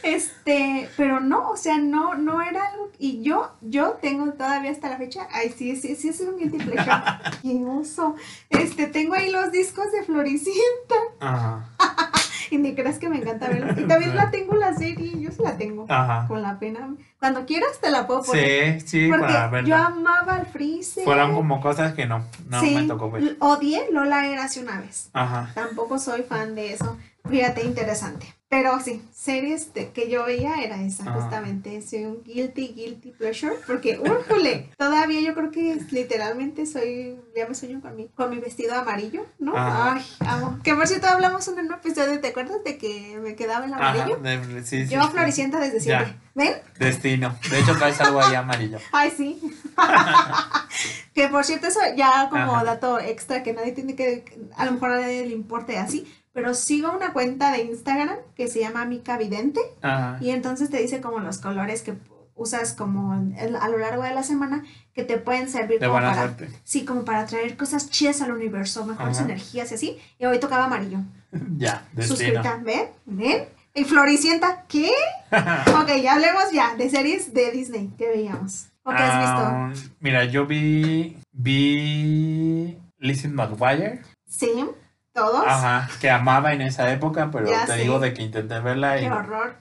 Este, 0.04 0.90
pero 0.98 1.20
no, 1.20 1.50
o 1.52 1.58
sea, 1.58 1.78
no, 1.78 2.16
no 2.16 2.42
era 2.42 2.66
algo. 2.68 2.92
Y 2.98 3.22
yo, 3.24 3.52
yo 3.62 3.98
tengo 4.02 4.32
todavía 4.34 4.72
hasta 4.72 4.90
la 4.90 4.98
fecha. 4.98 5.28
Ay, 5.32 5.54
sí, 5.56 5.76
sí, 5.76 5.96
sí, 5.96 6.10
es 6.10 6.22
un 6.22 6.38
guilty 6.38 6.58
pleasure. 6.58 6.92
Qué 7.42 7.64
oso. 7.66 8.16
Este, 8.50 8.88
tengo 8.88 9.14
ahí 9.14 9.32
los 9.32 9.52
discos 9.52 9.92
de 9.92 10.04
Floricienta. 10.04 10.96
Ajá. 11.20 11.70
Y 12.52 12.58
ni 12.58 12.76
creas 12.76 13.00
que 13.00 13.08
me 13.08 13.16
encanta 13.16 13.48
verlos. 13.48 13.78
Y 13.78 13.88
también 13.88 14.14
la 14.14 14.30
tengo 14.30 14.56
la 14.56 14.74
serie. 14.74 15.18
Yo 15.22 15.32
sí 15.32 15.42
la 15.42 15.56
tengo. 15.56 15.86
Ajá. 15.88 16.28
Con 16.28 16.42
la 16.42 16.60
pena. 16.60 16.94
Cuando 17.18 17.46
quieras 17.46 17.80
te 17.80 17.90
la 17.90 18.06
puedo 18.06 18.24
poner. 18.24 18.82
Sí, 18.82 18.88
sí, 18.88 19.08
porque 19.08 19.26
para 19.26 19.48
verla. 19.48 19.70
yo 19.70 19.76
amaba 19.78 20.36
al 20.36 20.46
Freezer. 20.48 21.06
Fueron 21.06 21.34
como 21.34 21.62
cosas 21.62 21.94
que 21.94 22.06
no, 22.06 22.26
no 22.50 22.60
sí, 22.60 22.76
me 22.76 22.84
tocó 22.84 23.10
ver. 23.10 23.38
odié 23.40 23.90
Lola 23.94 24.28
era 24.28 24.44
hace 24.44 24.60
una 24.60 24.82
vez. 24.82 25.10
Ajá. 25.14 25.50
Tampoco 25.56 25.98
soy 25.98 26.24
fan 26.24 26.54
de 26.54 26.74
eso. 26.74 26.98
Fíjate, 27.30 27.64
interesante. 27.64 28.36
Pero 28.50 28.78
sí, 28.82 29.02
series 29.24 29.72
de- 29.76 29.92
que 29.92 30.10
yo 30.10 30.26
veía 30.26 30.56
era 30.64 30.82
esa, 30.82 31.04
Ajá. 31.04 31.14
justamente. 31.22 31.80
Soy 31.84 32.06
un 32.06 32.24
guilty, 32.24 32.70
guilty 32.70 33.12
pleasure. 33.12 33.54
Porque, 33.68 34.00
úrjole, 34.00 34.72
todavía 34.80 35.22
yo 35.22 35.36
creo 35.36 35.52
que 35.52 35.78
literalmente 35.92 36.66
soy, 36.66 37.18
ya 37.36 37.48
me 37.48 37.54
sueño 37.54 37.82
con 37.82 37.96
mi, 37.96 38.08
con 38.08 38.32
mi 38.32 38.40
vestido 38.40 38.74
amarillo, 38.74 39.28
¿no? 39.38 39.54
Ay, 39.56 40.04
amo. 40.22 40.58
Que 40.64 40.74
por 40.74 40.88
cierto 40.88 41.08
hablamos 41.08 41.48
en 41.50 41.60
un 41.60 41.72
episodio, 41.72 42.20
¿te 42.20 42.30
acuerdas 42.30 42.64
de 42.64 42.80
que 42.80 43.20
me 43.22 43.36
quedaba 43.36 43.66
el 43.66 43.74
amarillo? 43.74 44.18
de- 44.18 44.64
sí, 44.64 44.88
sí, 44.88 44.94
Yo 44.96 45.04
sí. 45.04 45.10
floricienta 45.12 45.60
desde 45.60 45.80
Ya. 45.82 46.00
siempre. 46.00 46.16
¿Ven? 46.34 46.54
Destino. 46.80 47.36
De 47.52 47.60
hecho, 47.60 47.76
traes 47.78 48.02
algo 48.02 48.22
ahí 48.22 48.34
amarillo. 48.34 48.80
Ay, 48.92 49.12
sí. 49.16 49.40
que 51.14 51.28
por 51.28 51.44
cierto, 51.46 51.68
eso 51.68 51.80
ya 51.96 52.28
como 52.30 52.56
Ajá. 52.56 52.64
dato 52.64 53.00
extra 53.00 53.44
que 53.44 53.54
nadie 53.54 53.74
tiene 53.74 53.96
que, 53.96 54.24
a 54.56 54.66
lo 54.66 54.72
mejor 54.74 54.92
a 54.92 55.02
nadie 55.02 55.26
le 55.26 55.34
importe 55.34 55.78
así, 55.78 56.12
pero 56.34 56.54
sigo 56.54 56.92
una 56.92 57.12
cuenta 57.12 57.52
de 57.52 57.64
Instagram 57.64 58.16
que 58.36 58.48
se 58.48 58.62
llama 58.62 58.86
Mica 59.12 59.18
Vidente 59.18 59.60
Ajá. 59.82 60.18
y 60.22 60.30
entonces 60.32 60.70
te 60.70 60.78
dice 60.78 61.02
como 61.02 61.20
los 61.20 61.38
colores 61.40 61.82
que 61.82 61.94
usas 62.36 62.74
como 62.74 63.14
a 63.14 63.70
lo 63.70 63.78
largo 63.78 64.04
de 64.04 64.14
la 64.14 64.24
semana 64.24 64.64
que 64.94 65.04
te 65.04 65.18
pueden 65.18 65.50
servir 65.50 65.80
De 65.80 65.86
como 65.88 66.00
buena 66.00 66.10
para, 66.14 66.22
suerte. 66.36 66.50
sí, 66.64 66.86
como 66.86 67.04
para 67.06 67.26
traer 67.26 67.56
cosas 67.58 67.90
chidas 67.90 68.22
al 68.22 68.32
universo, 68.32 68.86
mejores 68.86 69.18
Ajá. 69.18 69.26
energías 69.26 69.72
y 69.72 69.76
así. 69.76 69.98
Y 70.18 70.26
hoy 70.26 70.40
tocaba 70.40 70.66
amarillo. 70.66 71.00
Ya, 71.58 71.86
destino. 71.94 72.18
Suscrita, 72.18 72.60
¿ven? 72.64 72.88
¿Ven? 73.06 73.46
Y 73.74 73.84
Floricienta, 73.86 74.66
¿qué? 74.68 74.92
ok, 75.32 76.02
ya 76.02 76.14
hablemos 76.14 76.52
ya 76.52 76.76
de 76.76 76.90
series 76.90 77.34
de 77.34 77.52
Disney 77.52 77.90
que 77.98 78.08
veíamos. 78.10 78.68
¿O 78.84 78.90
qué 78.92 78.98
has 78.98 79.18
visto? 79.20 79.42
Ah, 79.48 79.74
Mira, 80.00 80.26
yo 80.26 80.46
vi. 80.46 81.18
Vi. 81.32 82.78
Lizzie 82.98 83.30
McGuire. 83.30 84.02
Sí. 84.28 84.66
¿Todos? 85.14 85.44
Ajá, 85.46 85.90
que 86.00 86.10
amaba 86.10 86.54
en 86.54 86.62
esa 86.62 86.92
época, 86.92 87.30
pero 87.32 87.50
Ya 87.50 87.66
te 87.66 87.76
digo 87.76 88.00
de 88.00 88.14
que 88.14 88.22
intenté 88.24 88.60
verla 88.60 88.98
y, 88.98 89.02
Qué 89.06 89.12
horror. 89.12 89.56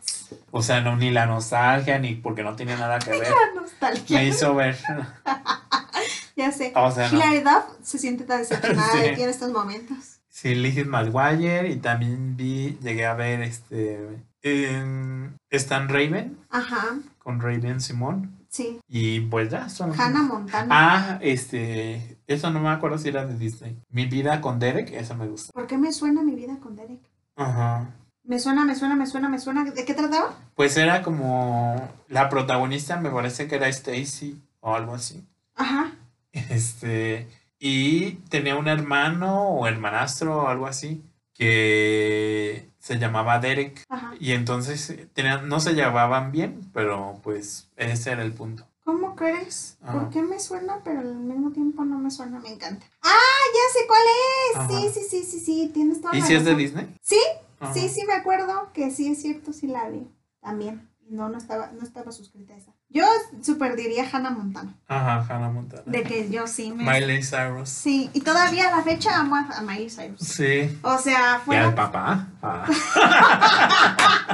o 0.53 0.63
sea, 0.63 0.81
no, 0.81 0.97
ni 0.97 1.11
la 1.11 1.27
nostalgia, 1.27 1.99
ni 1.99 2.15
porque 2.15 2.43
no 2.45 2.55
tenía 2.55 2.77
nada 2.77 2.99
que 3.01 3.11
ver, 3.11 3.29
La 3.31 3.61
nostalgia. 3.61 4.19
me 4.19 4.27
hizo 4.27 4.55
ver, 4.55 4.79
Ya 6.37 6.53
sé. 6.53 6.73
o 6.75 6.91
sea, 6.91 7.11
no. 7.11 7.19
Duff 7.19 7.65
se 7.83 7.99
siente 7.99 8.25
tan 8.25 8.39
decepcionada 8.39 8.95
de 8.95 9.09
ti 9.17 9.23
en 9.23 9.29
estos 9.29 9.51
momentos. 9.51 10.21
Sí, 10.29 10.55
Lizzie 10.55 10.85
McGuire 10.85 11.69
y 11.69 11.77
también 11.77 12.37
vi, 12.37 12.79
llegué 12.81 13.05
a 13.07 13.15
ver 13.15 13.43
este, 13.43 14.25
em, 14.43 15.35
Stan 15.51 15.89
Raven 15.89 16.39
Ajá, 16.49 16.97
con 17.19 17.41
Raven 17.41 17.81
Simón 17.81 18.39
sí. 18.49 18.81
y 18.89 19.21
pues 19.21 19.51
ya, 19.51 19.69
son... 19.69 19.93
Hannah 20.01 20.23
Montana. 20.23 20.69
Ah, 20.71 21.19
este, 21.21 22.17
eso 22.35 22.51
no 22.51 22.61
me 22.61 22.69
acuerdo 22.69 22.97
si 22.97 23.09
era 23.09 23.27
de 23.27 23.37
Disney. 23.37 23.77
Mi 23.91 24.07
vida 24.07 24.41
con 24.41 24.61
Derek, 24.61 24.93
eso 24.93 25.17
me 25.17 25.27
gusta. 25.27 25.53
¿Por 25.53 25.67
qué 25.67 25.77
me 25.77 25.93
suena 25.93 26.23
mi 26.23 26.37
vida 26.37 26.59
con 26.61 26.77
Derek? 26.77 27.01
Ajá. 27.35 27.91
Me 28.23 28.39
suena, 28.39 28.65
me 28.65 28.77
suena, 28.77 28.95
me 28.95 29.07
suena, 29.07 29.29
me 29.29 29.41
suena. 29.41 29.65
¿De 29.65 29.85
qué 29.85 29.95
trataba? 29.95 30.37
Pues 30.55 30.77
era 30.77 31.03
como 31.03 31.89
la 32.07 32.29
protagonista, 32.29 33.01
me 33.01 33.11
parece 33.11 33.49
que 33.49 33.57
era 33.57 33.67
Stacy 33.69 34.41
o 34.61 34.75
algo 34.75 34.95
así. 34.95 35.27
Ajá. 35.57 35.93
Este, 36.33 37.27
y 37.59 38.13
tenía 38.29 38.55
un 38.55 38.69
hermano 38.69 39.49
o 39.49 39.67
hermanastro 39.67 40.43
o 40.43 40.49
algo 40.49 40.69
así 40.69 41.03
que 41.35 42.69
se 42.79 42.99
llamaba 42.99 43.41
Derek. 43.41 43.85
Ajá. 43.89 44.15
Y 44.21 44.33
entonces 44.33 44.91
eh, 44.91 45.09
tenían, 45.13 45.49
no 45.49 45.59
se 45.59 45.75
llevaban 45.75 46.31
bien, 46.31 46.71
pero 46.73 47.19
pues 47.25 47.69
ese 47.77 48.13
era 48.13 48.23
el 48.23 48.33
punto. 48.33 48.70
¿Cómo 48.91 49.15
crees? 49.15 49.77
Ajá. 49.83 49.93
¿Por 49.93 50.11
qué 50.11 50.21
me 50.21 50.41
suena, 50.41 50.81
pero 50.83 50.99
al 50.99 51.15
mismo 51.15 51.53
tiempo 51.53 51.85
no 51.85 51.97
me 51.99 52.11
suena? 52.11 52.41
Me 52.41 52.49
encanta. 52.49 52.85
¡Ah! 53.03 53.09
Ya 53.55 53.81
sé 53.81 53.87
cuál 53.87 54.01
es. 54.03 54.57
Ajá. 54.57 54.69
Sí, 54.69 54.91
sí, 55.01 55.07
sí, 55.09 55.23
sí, 55.31 55.39
sí. 55.39 55.71
Tienes 55.73 56.01
toda 56.01 56.17
¿Y 56.17 56.21
la 56.21 56.27
si 56.27 56.35
es 56.35 56.45
de. 56.45 56.57
Disney? 56.57 56.93
Sí, 57.01 57.21
Ajá. 57.61 57.73
sí, 57.73 57.89
sí, 57.89 58.05
me 58.05 58.15
acuerdo 58.15 58.73
que 58.73 58.91
sí 58.91 59.13
es 59.13 59.23
cierto, 59.23 59.53
sí 59.53 59.69
la 59.69 59.89
vi. 59.89 60.09
También. 60.41 60.89
No, 61.09 61.29
no 61.29 61.39
estaba, 61.39 61.71
no 61.73 61.83
estaba 61.85 62.11
suscrita 62.11 62.55
a 62.55 62.57
esa. 62.57 62.73
Yo 62.89 63.05
super 63.43 63.77
diría 63.77 64.09
Hannah 64.13 64.31
Montana. 64.31 64.77
Ajá, 64.89 65.25
Hannah 65.29 65.51
Montana. 65.51 65.83
De 65.87 66.03
que 66.03 66.29
yo 66.29 66.49
sí 66.49 66.73
me. 66.73 66.83
Miley 66.85 67.23
Cyrus. 67.23 67.69
Sí, 67.69 68.11
y 68.13 68.21
todavía 68.23 68.69
a 68.73 68.77
la 68.77 68.83
fecha 68.83 69.17
amo 69.19 69.37
a, 69.37 69.47
a 69.57 69.63
Miley 69.63 69.89
Cyrus. 69.91 70.21
Sí. 70.21 70.79
O 70.83 70.99
sea, 70.99 71.39
¿Y 71.43 71.47
fue. 71.47 71.57
al 71.59 71.75
papá? 71.75 72.27
Ah. 72.43 72.67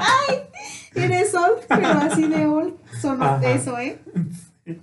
Eres 0.94 1.34
old, 1.34 1.58
pero 1.68 1.88
así 1.88 2.26
de 2.26 2.46
old. 2.46 2.74
Sonó 3.00 3.24
Ajá. 3.24 3.50
eso, 3.50 3.78
¿eh? 3.78 4.00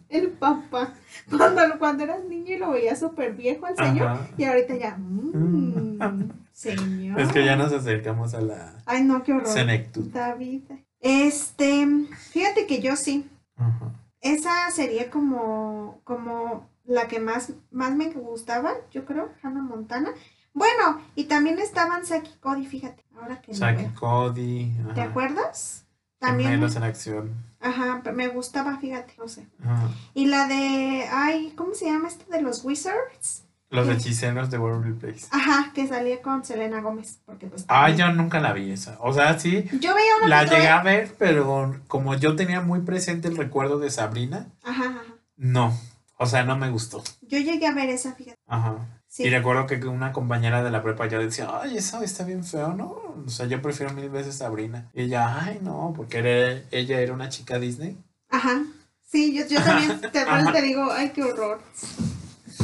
El 0.10 0.30
papá. 0.32 0.94
Cuando, 1.30 1.62
cuando 1.78 2.04
eras 2.04 2.24
niño 2.24 2.56
y 2.56 2.58
lo 2.58 2.72
veía 2.72 2.96
súper 2.96 3.34
viejo 3.34 3.66
al 3.66 3.76
señor. 3.76 4.08
Ajá. 4.08 4.28
Y 4.38 4.44
ahorita 4.46 4.76
ya. 4.76 4.96
Mmm, 4.98 5.98
Mm. 6.00 6.32
señor. 6.54 7.20
Es 7.20 7.32
que 7.32 7.46
ya 7.46 7.56
nos 7.56 7.72
acercamos 7.74 8.34
a 8.34 8.42
la 8.42 8.74
Ay, 8.86 9.04
no, 9.04 9.24
qué 9.24 9.34
horror. 9.34 9.48
senectud. 9.48 10.06
David. 10.12 10.64
Este. 11.00 11.86
Fíjate 12.32 12.66
que 12.68 12.82
yo 12.82 12.96
sí. 12.96 13.30
Ajá. 13.58 13.92
Esa 14.22 14.72
sería 14.72 15.10
como, 15.12 16.00
como 16.06 16.70
la 16.86 17.08
que 17.08 17.20
más, 17.20 17.54
más 17.72 17.94
me 17.96 18.10
gustaba, 18.10 18.72
yo 18.92 19.04
creo, 19.06 19.30
Hannah 19.42 19.62
Montana. 19.62 20.12
Bueno, 20.54 21.02
y 21.16 21.26
también 21.26 21.60
estaban 21.60 22.06
Saki 22.06 22.32
y 22.36 22.40
Cody, 22.40 22.66
fíjate, 22.66 23.04
ahora 23.16 23.42
que 23.42 23.54
Saki 23.54 23.84
veo. 23.84 23.92
Cody. 24.00 24.72
¿Te 24.96 25.02
ajá. 25.02 25.10
acuerdas? 25.10 25.86
También, 26.20 26.52
Gemelos 26.52 26.76
en 26.78 26.84
acción. 26.84 27.32
Ajá, 27.64 28.02
me 28.14 28.28
gustaba, 28.28 28.78
fíjate, 28.78 29.14
no 29.18 29.28
sé. 29.28 29.48
Ajá. 29.64 29.90
Y 30.14 30.26
la 30.28 30.48
de, 30.48 31.06
ay, 31.12 31.54
¿cómo 31.56 31.74
se 31.74 31.86
llama 31.86 32.08
esta 32.08 32.26
de 32.36 32.42
los 32.42 32.64
Wizards? 32.64 33.44
Los 33.70 33.90
hechiceros 33.90 34.52
de 34.52 34.60
Waverly 34.60 34.94
Place. 34.94 35.26
Ajá, 35.32 35.72
que 35.74 35.88
salía 35.88 36.22
con 36.22 36.46
Selena 36.46 36.80
Gómez, 36.82 37.20
porque 37.26 37.48
pues... 37.48 37.66
Ah, 37.68 37.90
yo 37.90 38.12
nunca 38.14 38.40
la 38.40 38.54
vi 38.54 38.72
esa. 38.72 38.98
O 39.00 39.12
sea, 39.14 39.40
sí, 39.40 39.66
Yo 39.80 39.96
veía 39.96 40.16
una 40.20 40.28
la 40.28 40.46
que 40.46 40.56
llegué 40.56 40.68
a 40.68 40.84
ver, 40.84 41.16
pero 41.18 41.82
como 41.88 42.14
yo 42.14 42.36
tenía 42.36 42.62
muy 42.62 42.82
presente 42.82 43.28
el 43.30 43.36
recuerdo 43.36 43.80
de 43.80 43.90
Sabrina, 43.90 44.48
Ajá, 44.62 44.90
ajá. 44.90 45.02
no. 45.38 45.74
O 46.20 46.28
sea, 46.28 46.44
no 46.44 46.56
me 46.56 46.70
gustó. 46.70 47.04
Yo 47.22 47.40
llegué 47.40 47.66
a 47.66 47.74
ver 47.74 47.90
esa, 47.90 48.14
fíjate. 48.14 48.38
Ajá. 48.48 48.76
Sí. 49.14 49.26
Y 49.26 49.30
recuerdo 49.30 49.68
que 49.68 49.76
una 49.86 50.12
compañera 50.12 50.64
de 50.64 50.72
la 50.72 50.82
prepa 50.82 51.08
ya 51.08 51.20
decía, 51.20 51.48
ay, 51.62 51.78
eso 51.78 52.02
está 52.02 52.24
bien 52.24 52.44
feo, 52.44 52.74
¿no? 52.74 52.86
O 53.24 53.30
sea, 53.30 53.46
yo 53.46 53.62
prefiero 53.62 53.94
mil 53.94 54.10
veces 54.10 54.38
Sabrina. 54.38 54.90
Y 54.92 55.04
ella, 55.04 55.40
ay, 55.40 55.60
no, 55.62 55.94
porque 55.96 56.18
era- 56.18 56.64
ella 56.72 57.00
era 57.00 57.14
una 57.14 57.30
chica 57.30 57.60
Disney. 57.60 57.96
Ajá. 58.30 58.64
Sí, 59.04 59.32
yo, 59.38 59.46
yo 59.46 59.64
también 59.64 60.02
te, 60.12 60.26
te 60.52 60.62
digo, 60.64 60.92
ay, 60.92 61.12
qué 61.12 61.22
horror. 61.22 61.62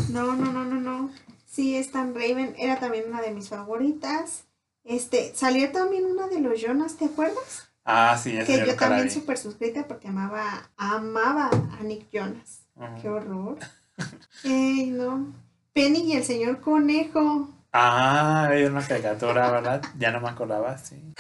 No, 0.10 0.36
no, 0.36 0.52
no, 0.52 0.66
no, 0.66 0.80
no. 0.82 1.12
Sí, 1.46 1.76
Stan 1.78 2.16
Raven 2.16 2.56
era 2.58 2.80
también 2.80 3.04
una 3.08 3.22
de 3.22 3.30
mis 3.30 3.48
favoritas. 3.50 4.46
Este, 4.84 5.32
salió 5.36 5.72
también 5.72 6.06
una 6.08 6.30
de 6.30 6.40
los 6.40 6.60
Jonas, 6.60 6.96
¿te 6.96 7.06
acuerdas? 7.06 7.70
Ah, 7.86 8.18
sí, 8.20 8.36
esa 8.36 8.48
que 8.48 8.66
yo 8.66 8.76
también 8.76 9.12
súper 9.12 9.38
suscrita 9.38 9.88
porque 9.88 10.08
amaba, 10.08 10.72
amaba 10.78 11.52
a 11.80 11.84
Nick 11.84 12.08
Jonas. 12.12 12.62
Ajá. 12.76 12.96
Qué 13.00 13.08
horror. 13.08 13.60
Ey, 14.44 14.88
no. 14.90 15.32
Penny 15.74 16.00
y 16.00 16.14
el 16.14 16.24
señor 16.24 16.62
conejo. 16.62 17.50
Ah, 17.72 18.50
era 18.52 18.70
una 18.70 18.82
caricatura, 18.86 19.52
¿verdad? 19.52 19.82
Ya 19.98 20.12
no 20.12 20.20
me 20.22 20.30
acordaba, 20.30 20.78
sí. 20.80 21.14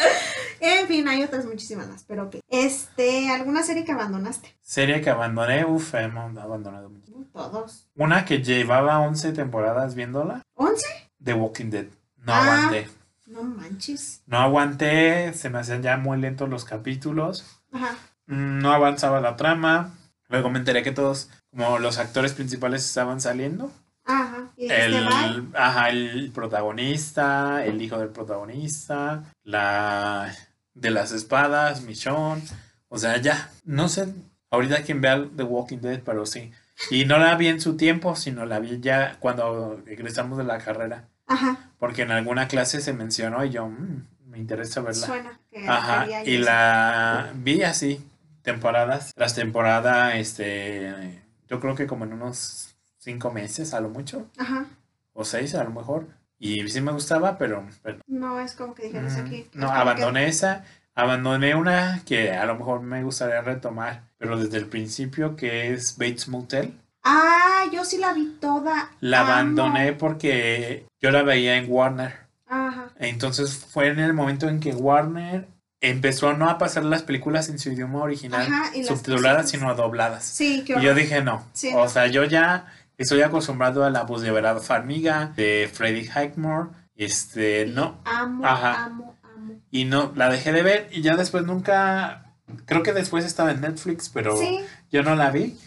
En 0.60 0.88
fin, 0.88 1.08
hay 1.08 1.24
otras 1.24 1.46
muchísimas 1.46 1.88
más, 1.88 2.04
pero 2.08 2.24
ok. 2.26 2.38
Este, 2.50 3.30
¿alguna 3.30 3.64
serie 3.64 3.86
que 3.86 3.92
abandonaste? 3.92 4.56
Serie 4.62 5.00
que 5.02 5.10
abandoné, 5.10 5.64
uff, 5.66 5.94
hemos 5.96 6.36
abandonado 6.38 6.90
mucho. 6.90 7.14
Todos. 7.32 7.88
Una 7.96 8.26
que 8.26 8.42
llevaba 8.44 9.00
11 9.00 9.32
temporadas 9.34 9.94
viéndola, 9.96 10.42
¿Once? 10.56 10.86
The 11.24 11.34
Walking 11.34 11.70
Dead. 11.70 11.86
No 12.18 12.34
Ah. 12.34 12.42
aguanté. 12.44 12.90
No 13.28 13.44
manches. 13.44 14.24
No 14.26 14.40
aguanté, 14.40 15.34
se 15.34 15.50
me 15.52 15.60
hacían 15.60 15.84
ya 15.84 15.98
muy 15.98 16.18
lentos 16.20 16.50
los 16.50 16.66
capítulos. 16.66 17.46
Ajá. 17.72 17.96
Mm, 18.26 18.60
No 18.60 18.72
avanzaba 18.74 19.22
la 19.22 19.36
trama. 19.36 19.96
Luego 20.30 20.50
me 20.50 20.60
enteré 20.60 20.84
que 20.84 20.92
todos, 20.92 21.30
como 21.52 21.78
los 21.80 22.00
actores 22.00 22.34
principales 22.34 22.84
estaban 22.86 23.22
saliendo. 23.22 23.72
Ajá. 24.10 24.52
Y. 24.58 24.70
El, 24.70 25.08
ajá, 25.56 25.90
el 25.90 26.32
protagonista, 26.34 27.64
el 27.66 27.82
hijo 27.82 27.98
del 28.00 28.10
protagonista, 28.10 29.24
la 29.44 30.34
de 30.74 30.90
las 30.92 31.12
espadas, 31.12 31.82
Michonne. 31.84 32.42
O 32.88 32.98
sea, 32.98 33.18
ya, 33.18 33.50
no 33.66 33.88
sé, 33.88 34.14
ahorita 34.50 34.82
quien 34.84 35.02
vea 35.02 35.24
The 35.36 35.44
Walking 35.44 35.78
Dead, 35.78 36.02
pero 36.04 36.26
sí. 36.26 36.52
Y 36.90 37.06
no 37.06 37.20
la 37.20 37.36
vi 37.36 37.48
en 37.48 37.62
su 37.62 37.78
tiempo, 37.78 38.16
sino 38.16 38.46
la 38.46 38.60
vi 38.60 38.80
ya 38.80 39.18
cuando 39.20 39.82
regresamos 39.86 40.38
de 40.38 40.44
la 40.46 40.58
carrera. 40.60 41.08
Ajá. 41.28 41.70
Porque 41.78 42.02
en 42.02 42.12
alguna 42.12 42.48
clase 42.48 42.82
se 42.82 42.94
mencionó 42.94 43.46
y 43.46 43.50
yo, 43.52 43.68
"Mm, 43.68 44.06
me 44.26 44.38
interesa 44.40 44.82
verla. 44.82 45.06
Suena. 45.06 45.40
Que 45.52 45.68
Ajá, 45.68 46.08
y 46.26 46.36
eso. 46.36 46.46
la 46.46 47.30
vi 47.36 47.62
así, 47.64 48.04
temporadas. 48.42 49.14
Tras 49.14 49.36
temporada, 49.36 50.16
este, 50.16 51.22
yo 51.48 51.60
creo 51.60 51.76
que 51.76 51.86
como 51.86 52.06
en 52.06 52.14
unos 52.14 52.76
cinco 53.00 53.32
meses 53.32 53.74
a 53.74 53.80
lo 53.80 53.90
mucho, 53.90 54.28
Ajá. 54.38 54.66
o 55.14 55.26
seis 55.26 55.56
a 55.56 55.64
lo 55.64 55.72
mejor. 55.72 56.08
Y 56.38 56.68
sí 56.70 56.80
me 56.80 56.92
gustaba, 56.94 57.38
pero, 57.38 57.66
pero, 57.84 58.00
No 58.08 58.40
es 58.40 58.54
como 58.54 58.74
que 58.76 58.84
dijeras 58.84 59.18
mm, 59.18 59.26
aquí. 59.26 59.48
no, 59.54 59.70
abandoné 59.72 60.28
esa. 60.28 60.64
Abandoné 60.96 61.56
una 61.56 62.02
que 62.06 62.32
a 62.32 62.46
lo 62.46 62.56
mejor 62.56 62.82
me 62.82 63.04
gustaría 63.04 63.42
retomar, 63.42 64.04
pero 64.18 64.38
desde 64.38 64.58
el 64.58 64.66
principio, 64.68 65.36
que 65.36 65.74
es 65.74 65.98
Bates 65.98 66.28
Motel. 66.28 66.78
Ah, 67.04 67.64
yo 67.72 67.86
sí 67.86 67.98
la 67.98 68.14
vi 68.14 68.38
toda. 68.42 68.92
La 69.00 69.22
Amo. 69.22 69.32
abandoné 69.32 69.94
porque 69.94 70.86
yo 71.02 71.12
la 71.12 71.24
veía 71.24 71.56
en 71.58 71.66
Warner. 71.72 72.16
Ajá. 72.48 72.90
Entonces 73.00 73.56
fue 73.56 73.88
en 73.88 74.00
el 74.00 74.14
momento 74.14 74.50
en 74.50 74.60
que 74.60 74.74
Warner 74.74 75.48
empezó 75.82 76.34
no 76.34 76.50
a 76.50 76.58
pasar 76.58 76.84
las 76.84 77.04
películas 77.04 77.48
en 77.48 77.60
su 77.60 77.72
idioma 77.72 78.00
original, 78.02 78.42
Ajá, 78.42 78.72
subtituladas, 78.86 79.50
sino 79.50 79.74
dobladas. 79.76 80.26
Sí, 80.26 80.64
qué 80.66 80.74
Y 80.78 80.82
yo 80.82 80.94
dije 80.94 81.22
no. 81.22 81.46
Sí, 81.54 81.70
o 81.74 81.84
no. 81.84 81.90
sea, 81.90 82.08
yo 82.08 82.26
ya 82.26 82.66
estoy 83.00 83.22
acostumbrado 83.24 83.84
a 83.84 83.90
la 83.90 84.04
voz 84.04 84.22
de 84.22 84.30
Verdad 84.32 84.62
Farmiga, 84.62 85.34
de 85.36 85.70
Freddie 85.74 86.10
Highmore. 86.14 86.70
Este, 86.96 87.66
no. 87.66 88.00
Amo, 88.06 88.46
Ajá. 88.46 88.86
amo, 88.86 89.16
amo. 89.24 89.54
Y 89.72 89.86
no, 89.86 90.12
la 90.16 90.30
dejé 90.30 90.52
de 90.52 90.62
ver 90.62 90.88
y 90.92 91.02
ya 91.02 91.16
después 91.16 91.44
nunca. 91.46 92.26
Creo 92.66 92.84
que 92.84 92.94
después 92.94 93.26
estaba 93.26 93.52
en 93.52 93.62
Netflix, 93.62 94.10
pero 94.10 94.36
Sí, 94.36 94.60
yo 94.92 95.02
no 95.04 95.16
la 95.16 95.32
vi. 95.32 95.58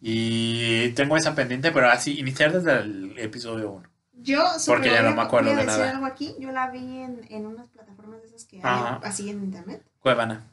Y 0.00 0.90
tengo 0.90 1.16
esa 1.16 1.34
pendiente, 1.34 1.70
pero 1.72 1.88
así, 1.88 2.18
iniciar 2.18 2.52
desde 2.52 2.80
el 2.80 3.14
episodio 3.16 3.70
1. 3.72 3.88
yo 4.22 4.44
Porque 4.66 4.90
ya 4.90 5.02
no 5.02 5.14
me 5.14 5.22
acuerdo 5.22 5.50
de 5.50 5.56
decir 5.56 5.68
nada. 5.68 5.90
algo 5.92 6.04
aquí. 6.06 6.34
Yo 6.40 6.50
la 6.52 6.68
vi 6.70 6.78
en, 6.98 7.20
en 7.30 7.46
unas 7.46 7.68
plataformas 7.68 8.20
de 8.20 8.28
esas 8.28 8.44
que 8.44 8.60
hay 8.62 8.98
así 9.02 9.30
en 9.30 9.44
internet. 9.44 9.82
Cuevana. 10.00 10.44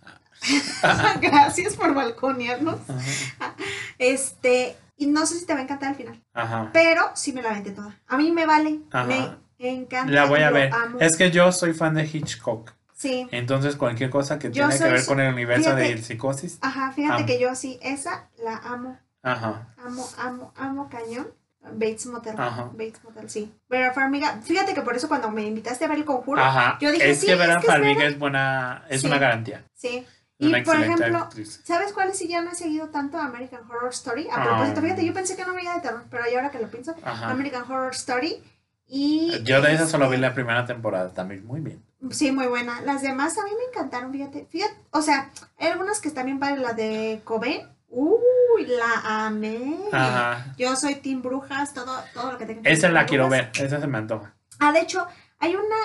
Gracias 1.22 1.76
por 1.76 1.94
balconearnos. 1.94 2.80
Ajá. 2.88 3.56
Este, 3.98 4.78
y 5.00 5.08
no 5.08 5.26
sé 5.26 5.40
si 5.40 5.46
te 5.48 5.54
va 5.54 5.60
a 5.60 5.64
encantar 5.64 5.90
al 5.90 5.96
final, 5.96 6.22
Ajá. 6.34 6.70
pero 6.72 7.10
sí 7.16 7.34
me 7.34 7.42
la 7.42 7.50
aventé 7.50 7.72
toda. 7.72 7.96
A 8.08 8.18
mí 8.18 8.32
me 8.32 8.46
vale, 8.46 8.82
Ajá. 8.92 9.06
me 9.08 9.70
encanta. 9.70 10.12
La 10.14 10.26
voy 10.26 10.42
a 10.42 10.52
ver. 10.52 10.72
amo. 10.74 11.00
Es 11.00 11.18
que 11.18 11.32
yo 11.32 11.52
soy 11.52 11.74
fan 11.74 11.96
de 11.96 12.04
Hitchcock. 12.06 12.74
Sí, 12.94 13.28
Entonces, 13.32 13.78
cualquier 13.78 14.10
cosa 14.10 14.38
que 14.40 14.52
Yo 14.52 14.68
tiene 14.68 14.78
que 14.78 14.92
ver 14.92 15.02
su- 15.02 15.08
con 15.08 15.20
el 15.22 15.34
universo 15.34 15.70
fíjate. 15.72 15.96
de 15.96 16.02
psicosis. 16.02 16.58
ajá, 16.62 16.92
fíjate 16.92 17.16
Amo. 17.20 17.26
que 17.26 17.40
yo 17.40 17.56
sí, 17.56 17.80
esa 17.82 18.28
la 18.44 18.58
amo, 18.58 19.00
Ajá. 19.24 19.74
amo, 19.84 20.06
amo, 20.18 20.54
amo 20.58 20.90
cañón. 20.90 21.28
Bates 21.62 22.06
Motel. 22.08 22.36
Ajá. 22.38 22.70
Bates 22.74 23.04
Motel, 23.04 23.30
sí. 23.30 23.54
Vera 23.70 23.94
Farmiga, 23.94 24.40
fíjate 24.42 24.74
que 24.74 24.82
por 24.82 24.96
eso 24.96 25.08
cuando 25.10 25.30
me 25.30 25.44
invitaste 25.44 25.84
a 25.86 25.88
ver 25.90 25.98
el 26.00 26.06
conjuro, 26.06 26.42
Ajá. 26.42 26.78
yo 26.82 26.90
dije, 26.92 27.10
es 27.12 27.20
sí, 27.20 27.26
que 27.28 27.34
es 27.34 27.38
Vera 27.38 27.56
que 27.56 27.60
es 27.60 27.66
Farmiga 27.68 27.98
Vera. 28.00 28.10
es 28.10 28.18
buena, 28.20 28.86
es 28.90 29.02
Sí. 29.02 29.08
una 29.08 29.18
garantía. 29.18 29.64
sí. 29.76 30.06
Es 30.40 30.48
Y 30.48 30.62
por 30.62 30.76
ejemplo, 30.78 31.18
actriz. 31.18 31.60
¿sabes 31.66 31.92
cuáles 31.92 32.18
sí 32.18 32.28
ya 32.30 32.42
no 32.42 32.52
he 32.52 32.56
seguido 32.56 32.88
tanto? 32.88 33.18
American 33.18 33.62
Horror 33.70 33.90
Story. 33.92 34.28
A 34.30 34.36
Ah. 34.42 34.44
propósito, 34.46 34.82
fíjate, 34.82 35.06
yo 35.06 35.14
pensé 35.14 35.36
que 35.36 35.46
no 35.46 35.54
veía 35.54 35.74
de 35.76 35.82
terror, 35.82 36.04
pero 36.10 36.24
ya 36.32 36.38
ahora 36.38 36.50
que 36.50 36.60
lo 36.60 36.70
pienso, 36.70 36.96
Ajá. 37.04 37.30
American 37.30 37.64
Horror 37.70 37.92
Story. 37.94 38.42
Y. 38.88 39.44
Yo 39.44 39.62
de 39.62 39.74
esa 39.74 39.86
solo 39.86 40.10
vi 40.10 40.18
la 40.18 40.34
primera 40.34 40.66
temporada, 40.66 41.14
también 41.14 41.46
muy 41.46 41.60
bien. 41.60 41.84
Sí, 42.12 42.32
muy 42.32 42.48
buena. 42.48 42.80
Las 42.82 43.02
demás 43.02 43.38
a 43.38 43.44
mí 43.44 43.52
me 43.58 43.66
encantaron, 43.66 44.12
fíjate. 44.14 44.48
Fíjate, 44.50 44.74
o 44.92 45.02
sea, 45.02 45.30
hay 45.58 45.68
algunas 45.68 46.00
que 46.00 46.08
bien 46.24 46.40
padres. 46.40 46.60
La 46.62 46.72
de 46.74 47.22
Cobain. 47.26 47.68
Uy, 47.90 48.66
la 48.66 49.26
amé. 49.26 49.78
Ajá. 49.92 50.54
Yo 50.58 50.76
soy 50.78 50.96
Team 50.96 51.22
Brujas, 51.22 51.74
todo, 51.74 52.02
todo 52.14 52.32
lo 52.32 52.38
que 52.38 52.46
tenga 52.46 52.62
que 52.62 52.72
Esa 52.72 52.90
la 52.90 53.06
quiero 53.06 53.28
ver, 53.30 53.52
esa 53.60 53.80
se 53.82 53.88
me 53.88 53.98
antoja. 53.98 54.34
Ah, 54.60 54.72
de 54.72 54.80
hecho, 54.82 55.06
hay 55.40 55.56
una, 55.56 55.76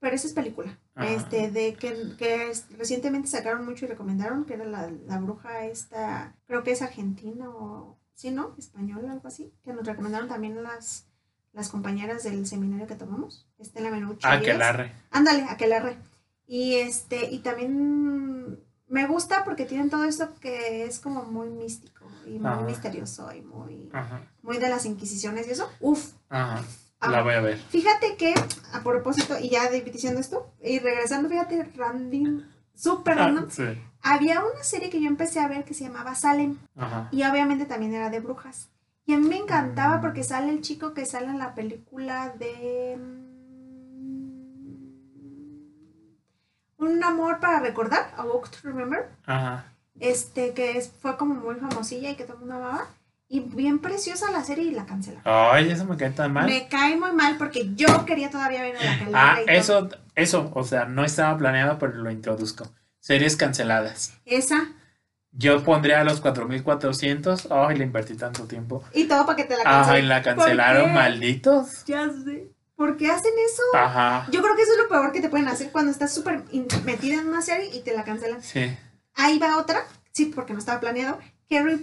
pero 0.00 0.16
esa 0.16 0.26
es 0.26 0.32
película. 0.32 0.78
Ajá. 0.94 1.08
Este, 1.10 1.50
de 1.50 1.74
que, 1.74 2.14
que 2.18 2.50
es- 2.50 2.66
recientemente 2.76 3.28
sacaron 3.28 3.64
mucho 3.64 3.84
y 3.84 3.88
recomendaron, 3.88 4.44
que 4.44 4.54
era 4.54 4.64
la, 4.64 4.90
la 5.06 5.18
bruja 5.18 5.66
esta, 5.66 6.34
creo 6.46 6.62
que 6.64 6.72
es 6.72 6.82
argentina 6.82 7.48
o, 7.50 7.98
sí, 8.14 8.30
¿no? 8.30 8.54
Española, 8.58 9.12
algo 9.12 9.28
así. 9.28 9.52
Que 9.62 9.72
nos 9.72 9.86
recomendaron 9.86 10.28
también 10.28 10.62
las, 10.62 11.06
las 11.52 11.68
compañeras 11.68 12.22
del 12.24 12.46
seminario 12.46 12.86
que 12.86 12.96
tomamos. 12.96 13.46
Estela 13.58 13.90
Menucci. 13.90 14.20
Ah, 14.26 14.36
y 14.36 14.40
que 14.40 14.46
ellas. 14.46 14.58
la 14.58 14.72
re. 14.72 14.92
Ándale, 15.10 15.44
Aquelarre. 15.48 15.96
Y 16.46 16.74
este, 16.76 17.30
y 17.30 17.38
también 17.40 18.58
me 18.88 19.06
gusta 19.06 19.44
porque 19.44 19.66
tienen 19.66 19.88
todo 19.90 20.02
esto 20.04 20.34
que 20.40 20.84
es 20.84 20.98
como 20.98 21.22
muy 21.22 21.48
místico 21.50 22.06
y 22.26 22.38
muy 22.40 22.50
Ajá. 22.50 22.62
misterioso 22.62 23.32
y 23.32 23.40
muy, 23.40 23.88
Ajá. 23.92 24.22
muy 24.42 24.58
de 24.58 24.68
las 24.68 24.84
inquisiciones 24.84 25.46
y 25.46 25.52
eso. 25.52 25.70
Uf. 25.78 26.12
Ajá. 26.28 26.64
La 27.08 27.22
voy 27.22 27.32
a 27.34 27.40
ver. 27.40 27.56
Fíjate 27.58 28.16
que, 28.16 28.34
a 28.72 28.82
propósito, 28.82 29.38
y 29.38 29.48
ya 29.48 29.70
diciendo 29.70 30.20
esto, 30.20 30.52
y 30.62 30.78
regresando, 30.80 31.28
fíjate, 31.28 31.62
random, 31.76 32.42
súper 32.74 33.16
random, 33.16 33.46
Ah, 33.48 33.50
sí. 33.50 33.64
había 34.02 34.40
una 34.44 34.62
serie 34.62 34.90
que 34.90 35.00
yo 35.00 35.08
empecé 35.08 35.40
a 35.40 35.48
ver 35.48 35.64
que 35.64 35.72
se 35.74 35.84
llamaba 35.84 36.14
Salem, 36.14 36.58
Ajá. 36.76 37.08
y 37.10 37.22
obviamente 37.24 37.64
también 37.64 37.94
era 37.94 38.10
de 38.10 38.20
brujas. 38.20 38.68
Y 39.06 39.14
a 39.14 39.18
mí 39.18 39.26
me 39.28 39.38
encantaba 39.38 39.96
Mm. 39.96 40.00
porque 40.02 40.22
sale 40.24 40.50
el 40.50 40.60
chico 40.60 40.92
que 40.92 41.06
sale 41.06 41.26
en 41.26 41.38
la 41.38 41.54
película 41.54 42.34
de... 42.38 42.96
mm, 42.98 43.30
Un 46.78 47.04
amor 47.04 47.40
para 47.40 47.60
recordar, 47.60 48.12
A 48.16 48.24
Walk 48.24 48.50
to 48.50 48.58
Remember, 48.62 49.08
Ajá. 49.26 49.64
este 49.98 50.54
que 50.54 50.78
es- 50.78 50.90
fue 50.90 51.16
como 51.16 51.34
muy 51.34 51.54
famosilla 51.56 52.10
y 52.10 52.16
que 52.16 52.24
todo 52.24 52.34
el 52.34 52.40
mundo 52.40 52.54
amaba. 52.56 52.86
Y 53.32 53.38
bien 53.38 53.78
preciosa 53.78 54.32
la 54.32 54.42
serie 54.42 54.64
y 54.64 54.70
la 54.72 54.86
cancelaron. 54.86 55.22
Ay, 55.24 55.70
eso 55.70 55.84
me 55.84 55.96
cae 55.96 56.10
tan 56.10 56.32
mal. 56.32 56.46
Me 56.46 56.66
cae 56.66 56.96
muy 56.96 57.12
mal 57.12 57.36
porque 57.38 57.70
yo 57.76 58.04
quería 58.04 58.28
todavía 58.28 58.60
ver 58.62 58.76
a 58.76 59.08
la 59.08 59.32
Ah, 59.32 59.38
y 59.40 59.46
todo. 59.46 59.54
eso, 59.56 59.88
eso, 60.16 60.50
o 60.52 60.64
sea, 60.64 60.86
no 60.86 61.04
estaba 61.04 61.38
planeado, 61.38 61.78
pero 61.78 61.92
lo 61.94 62.10
introduzco. 62.10 62.66
Series 62.98 63.36
canceladas. 63.36 64.14
Esa. 64.26 64.72
Yo 65.30 65.62
pondría 65.62 66.00
a 66.00 66.04
los 66.04 66.20
4400. 66.20 67.46
Ay, 67.52 67.76
le 67.78 67.84
invertí 67.84 68.16
tanto 68.16 68.48
tiempo. 68.48 68.82
Y 68.92 69.04
todo 69.04 69.24
para 69.26 69.36
que 69.36 69.44
te 69.44 69.56
la 69.56 69.62
cancelen. 69.62 70.02
Ay, 70.02 70.08
la 70.08 70.22
cancelaron, 70.22 70.92
malditos. 70.92 71.84
Ya 71.86 72.08
sé. 72.24 72.50
¿Por 72.74 72.96
qué 72.96 73.12
hacen 73.12 73.32
eso? 73.46 73.62
Ajá. 73.78 74.26
Yo 74.32 74.42
creo 74.42 74.56
que 74.56 74.62
eso 74.62 74.72
es 74.72 74.78
lo 74.78 74.88
peor 74.88 75.12
que 75.12 75.20
te 75.20 75.28
pueden 75.28 75.46
hacer 75.46 75.70
cuando 75.70 75.92
estás 75.92 76.12
súper 76.12 76.42
metida 76.84 77.20
en 77.20 77.28
una 77.28 77.42
serie 77.42 77.70
y 77.76 77.80
te 77.82 77.94
la 77.94 78.02
cancelan. 78.02 78.42
Sí. 78.42 78.76
Ahí 79.14 79.38
va 79.38 79.56
otra. 79.58 79.84
Sí, 80.10 80.26
porque 80.34 80.52
no 80.52 80.58
estaba 80.58 80.80
planeado. 80.80 81.20
Carrie, 81.50 81.80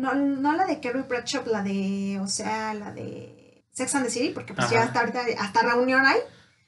no, 0.00 0.14
no 0.14 0.52
la 0.56 0.64
de 0.64 0.80
Carrie 0.80 1.02
Bradshaw, 1.02 1.44
la 1.46 1.62
de, 1.62 2.20
o 2.22 2.28
sea, 2.28 2.72
la 2.72 2.92
de 2.92 3.64
Sex 3.72 3.94
and 3.96 4.04
the 4.04 4.10
City, 4.10 4.30
porque 4.32 4.54
pues 4.54 4.70
ya 4.70 4.82
hasta 4.84 5.00
ahorita, 5.00 5.22
hasta 5.40 5.62
reunión 5.62 6.06
hay. 6.06 6.18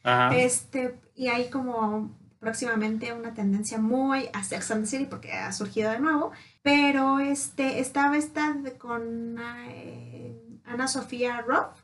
Ajá. 0.03 0.35
Este, 0.37 0.99
y 1.15 1.29
hay 1.29 1.49
como 1.49 2.11
próximamente 2.41 3.13
una 3.13 3.35
tendencia 3.35 3.79
muy 3.79 4.29
a 4.33 4.43
Sex 4.43 4.71
and 4.73 4.85
the 4.85 4.91
City 4.91 5.05
porque 5.05 5.33
ha 5.33 5.53
surgido 5.53 5.93
de 5.93 6.01
nuevo. 6.01 6.33
Pero 6.63 7.21
este, 7.21 7.79
estaba 7.79 8.17
esta 8.17 8.57
con 8.79 9.39
eh, 9.69 10.61
Ana 10.65 10.89
Sofía 10.89 11.43
Roth, 11.43 11.77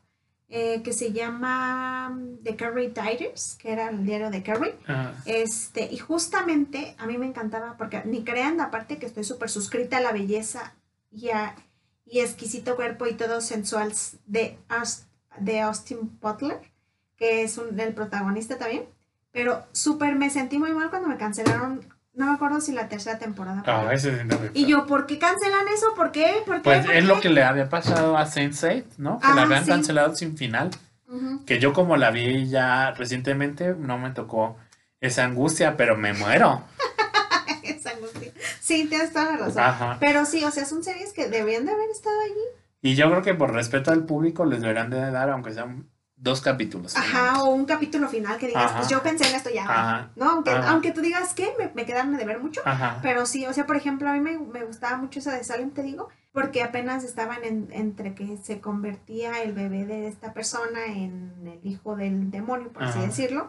eh, 0.49 0.83
que 0.83 0.93
se 0.93 1.13
llama 1.13 2.11
mm, 2.11 2.43
The 2.45 2.57
Carrie 2.57 2.91
Diaries, 2.91 3.57
que 3.61 3.73
era 3.73 3.89
el 3.91 4.05
diario 4.05 4.31
de 4.31 4.43
Carrie. 4.43 4.75
Este, 5.25 5.89
y 5.93 5.99
justamente 5.99 6.95
a 6.99 7.07
mí 7.07 7.19
me 7.19 7.27
encantaba 7.27 7.77
porque 7.77 8.03
ni 8.05 8.23
crean, 8.25 8.61
aparte 8.61 8.99
que 8.99 9.07
estoy 9.07 9.25
súper 9.25 9.51
suscrita 9.51 9.97
a 9.97 10.01
la 10.01 10.13
belleza 10.13 10.75
y, 11.11 11.31
a- 11.31 11.55
y 12.05 12.21
exquisito 12.21 12.77
cuerpo 12.77 13.07
y 13.07 13.15
todo 13.15 13.41
sensual 13.41 13.93
de, 14.27 14.57
de 15.41 15.61
Austin 15.61 16.19
Butler, 16.21 16.61
que 17.17 17.43
es 17.43 17.59
un, 17.59 17.79
el 17.81 17.93
protagonista 17.95 18.57
también. 18.59 18.85
Pero 19.33 19.65
súper 19.73 20.15
me 20.15 20.31
sentí 20.31 20.59
muy 20.59 20.73
mal 20.73 20.89
cuando 20.91 21.09
me 21.09 21.17
cancelaron, 21.19 21.85
no 22.17 22.27
me 22.27 22.33
acuerdo 22.33 22.61
si 22.61 22.73
la 22.73 22.89
tercera 22.89 23.19
temporada. 23.19 23.63
Ah, 23.67 23.81
pero- 23.83 23.91
ese 23.93 24.19
sí 24.19 24.25
no 24.27 24.39
me 24.41 24.51
y 24.55 24.67
yo, 24.67 24.87
¿por 24.87 25.07
qué 25.07 25.19
cancelan 25.19 25.69
eso? 25.69 25.95
¿Por 25.95 26.11
qué? 26.11 26.43
¿Por 26.45 26.57
qué? 26.57 26.63
Pues 26.63 26.85
¿Por 26.87 26.95
es 26.97 27.05
lo 27.05 27.21
que 27.21 27.29
le 27.29 27.45
había 27.45 27.69
pasado 27.69 28.17
a 28.17 28.27
Sense8, 28.27 28.85
¿no? 28.99 29.21
Que 29.21 29.27
Ah, 29.29 29.35
la 29.35 29.43
habían 29.43 29.65
sí. 29.65 29.71
cancelado 29.71 30.15
sin 30.17 30.37
final. 30.37 30.71
Que 31.47 31.61
yo 31.61 31.73
como 31.73 31.97
la 31.97 32.11
vi 32.11 32.49
ya 32.49 32.91
recientemente, 32.91 33.75
no 33.79 33.97
me 33.97 34.11
tocó 34.11 34.57
esa 35.01 35.25
angustia, 35.25 35.77
pero 35.77 35.97
me 35.97 36.13
muero. 36.13 36.65
Esa 37.63 37.91
angustia. 37.91 38.33
Sí, 38.61 38.87
tienes 38.89 39.13
toda 39.13 39.27
la 39.33 39.37
razón. 39.37 39.63
Ajá. 39.63 39.97
Pero 40.01 40.25
sí, 40.25 40.45
o 40.45 40.51
sea, 40.51 40.65
son 40.65 40.83
series 40.83 41.13
que 41.13 41.29
deberían 41.29 41.65
de 41.67 41.73
haber 41.73 41.91
estado 41.91 42.17
allí. 42.25 42.43
Y 42.83 42.95
yo 42.97 43.09
creo 43.11 43.23
que 43.23 43.35
por 43.35 43.53
respeto 43.53 43.91
al 43.93 44.05
público 44.05 44.45
les 44.45 44.61
deberán 44.61 44.91
de 44.91 44.99
dar, 45.11 45.31
aunque 45.31 45.53
sean 45.53 45.89
dos 46.17 46.41
capítulos. 46.41 46.97
Ajá, 46.97 47.43
o 47.43 47.51
un 47.51 47.67
capítulo 47.67 48.09
final 48.09 48.39
que 48.39 48.47
digas, 48.49 48.65
Ajá. 48.67 48.77
pues 48.79 48.89
yo 48.89 49.03
pensé 49.03 49.29
en 49.29 49.35
esto 49.37 49.51
ya. 49.51 49.65
Ajá. 49.65 50.11
¿No? 50.17 50.31
Aunque, 50.31 50.51
Ajá. 50.51 50.71
aunque 50.71 50.93
tú 50.93 51.01
digas 51.01 51.35
que 51.35 51.53
me, 51.59 51.71
me 51.75 51.85
quedaron 51.87 52.17
de 52.17 52.25
ver 52.25 52.41
mucho. 52.41 52.63
Ajá. 52.65 52.99
Pero 53.03 53.27
sí, 53.27 53.47
o 53.47 53.53
sea, 53.53 53.67
por 53.67 53.77
ejemplo, 53.77 54.09
a 54.09 54.13
mí 54.15 54.21
me, 54.21 54.39
me 54.39 54.65
gustaba 54.65 54.97
mucho 54.97 55.19
esa 55.19 55.33
de 55.33 55.45
Salem, 55.45 55.71
te 55.71 55.83
digo, 55.83 56.09
porque 56.33 56.63
apenas 56.63 57.05
estaban 57.05 57.45
en- 57.45 57.69
entre 57.73 58.15
que 58.15 58.37
se 58.39 58.61
convertía 58.61 59.43
el 59.43 59.53
bebé 59.53 59.85
de 59.85 60.09
esta 60.09 60.33
persona 60.33 60.87
en 60.87 61.33
el 61.47 61.61
hijo 61.65 61.97
del 61.97 62.31
demonio, 62.31 62.73
por 62.73 62.85
así 62.85 62.99
decirlo. 63.01 63.49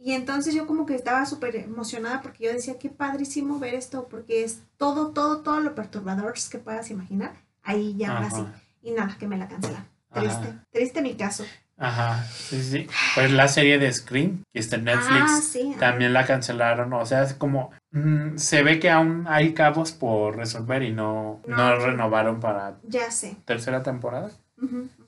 Y 0.00 0.12
entonces 0.12 0.54
yo 0.54 0.66
como 0.68 0.86
que 0.86 0.94
estaba 0.94 1.26
súper 1.26 1.56
emocionada 1.56 2.20
porque 2.22 2.44
yo 2.44 2.52
decía, 2.52 2.78
qué 2.78 2.88
padrísimo 2.88 3.58
ver 3.58 3.74
esto, 3.74 4.06
porque 4.08 4.44
es 4.44 4.62
todo, 4.76 5.08
todo, 5.10 5.38
todo 5.40 5.58
lo 5.60 5.74
perturbador 5.74 6.34
que 6.50 6.58
puedas 6.58 6.90
imaginar. 6.90 7.32
Ahí 7.64 7.96
ya 7.96 8.16
ahora 8.16 8.30
sí. 8.30 8.44
Y 8.82 8.92
nada, 8.92 9.16
que 9.18 9.26
me 9.26 9.36
la 9.36 9.48
cancelan. 9.48 9.88
Triste, 10.12 10.54
triste 10.70 11.02
mi 11.02 11.14
caso. 11.16 11.44
Ajá. 11.78 12.24
Sí, 12.26 12.60
sí. 12.62 12.86
Pues 13.14 13.30
la 13.32 13.46
serie 13.48 13.78
de 13.78 13.92
Scream, 13.92 14.42
que 14.52 14.58
está 14.58 14.76
en 14.76 14.84
Netflix, 14.84 15.22
Ah, 15.30 15.40
sí. 15.40 15.76
también 15.78 16.12
la 16.12 16.26
cancelaron. 16.26 16.92
O 16.92 17.06
sea, 17.06 17.22
es 17.22 17.34
como. 17.34 17.70
mm, 17.92 18.36
se 18.36 18.62
ve 18.62 18.78
que 18.80 18.90
aún 18.90 19.24
hay 19.28 19.54
cabos 19.54 19.92
por 19.92 20.36
resolver 20.36 20.82
y 20.82 20.92
no, 20.92 21.40
no, 21.46 21.56
No. 21.56 21.76
renovaron 21.86 22.40
para 22.40 22.76
Ya 22.82 23.10
sé. 23.10 23.36
tercera 23.44 23.82
temporada. 23.82 24.30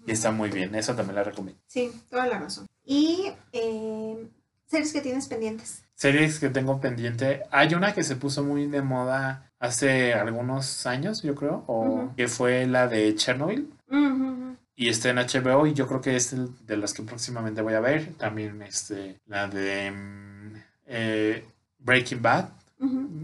Y 0.07 0.13
está 0.13 0.31
muy 0.31 0.49
bien. 0.51 0.75
Eso 0.77 0.95
también 0.95 1.17
la 1.17 1.25
recomiendo. 1.25 1.61
Sí, 1.67 1.91
toda 2.09 2.27
la 2.27 2.39
razón. 2.39 2.67
Y 2.85 3.33
eh, 3.53 4.29
series 4.67 4.93
que 4.93 5.01
tienes 5.01 5.27
pendientes. 5.27 5.85
Series 5.95 6.39
que 6.39 6.49
tengo 6.49 6.81
pendiente. 6.81 7.43
Hay 7.51 7.75
una 7.75 7.93
que 7.93 8.05
se 8.05 8.15
puso 8.17 8.43
muy 8.45 8.67
de 8.67 8.81
moda 8.81 9.51
hace 9.59 10.15
algunos 10.15 10.87
años, 10.87 11.23
yo 11.23 11.35
creo, 11.35 11.65
o 11.67 12.13
que 12.17 12.29
fue 12.29 12.67
la 12.67 12.87
de 12.87 13.15
Chernobyl. 13.17 13.71
Y 14.81 14.89
está 14.89 15.11
en 15.11 15.19
HBO 15.19 15.67
y 15.67 15.75
yo 15.75 15.87
creo 15.87 16.01
que 16.01 16.17
es 16.17 16.35
de 16.67 16.77
las 16.79 16.95
que 16.95 17.03
próximamente 17.03 17.61
voy 17.61 17.75
a 17.75 17.81
ver. 17.81 18.15
También 18.15 18.63
este, 18.63 19.21
la 19.27 19.47
de 19.47 19.91
mm, 19.91 20.55
eh, 20.87 21.47
Breaking 21.79 22.23
Bad. 22.23 22.49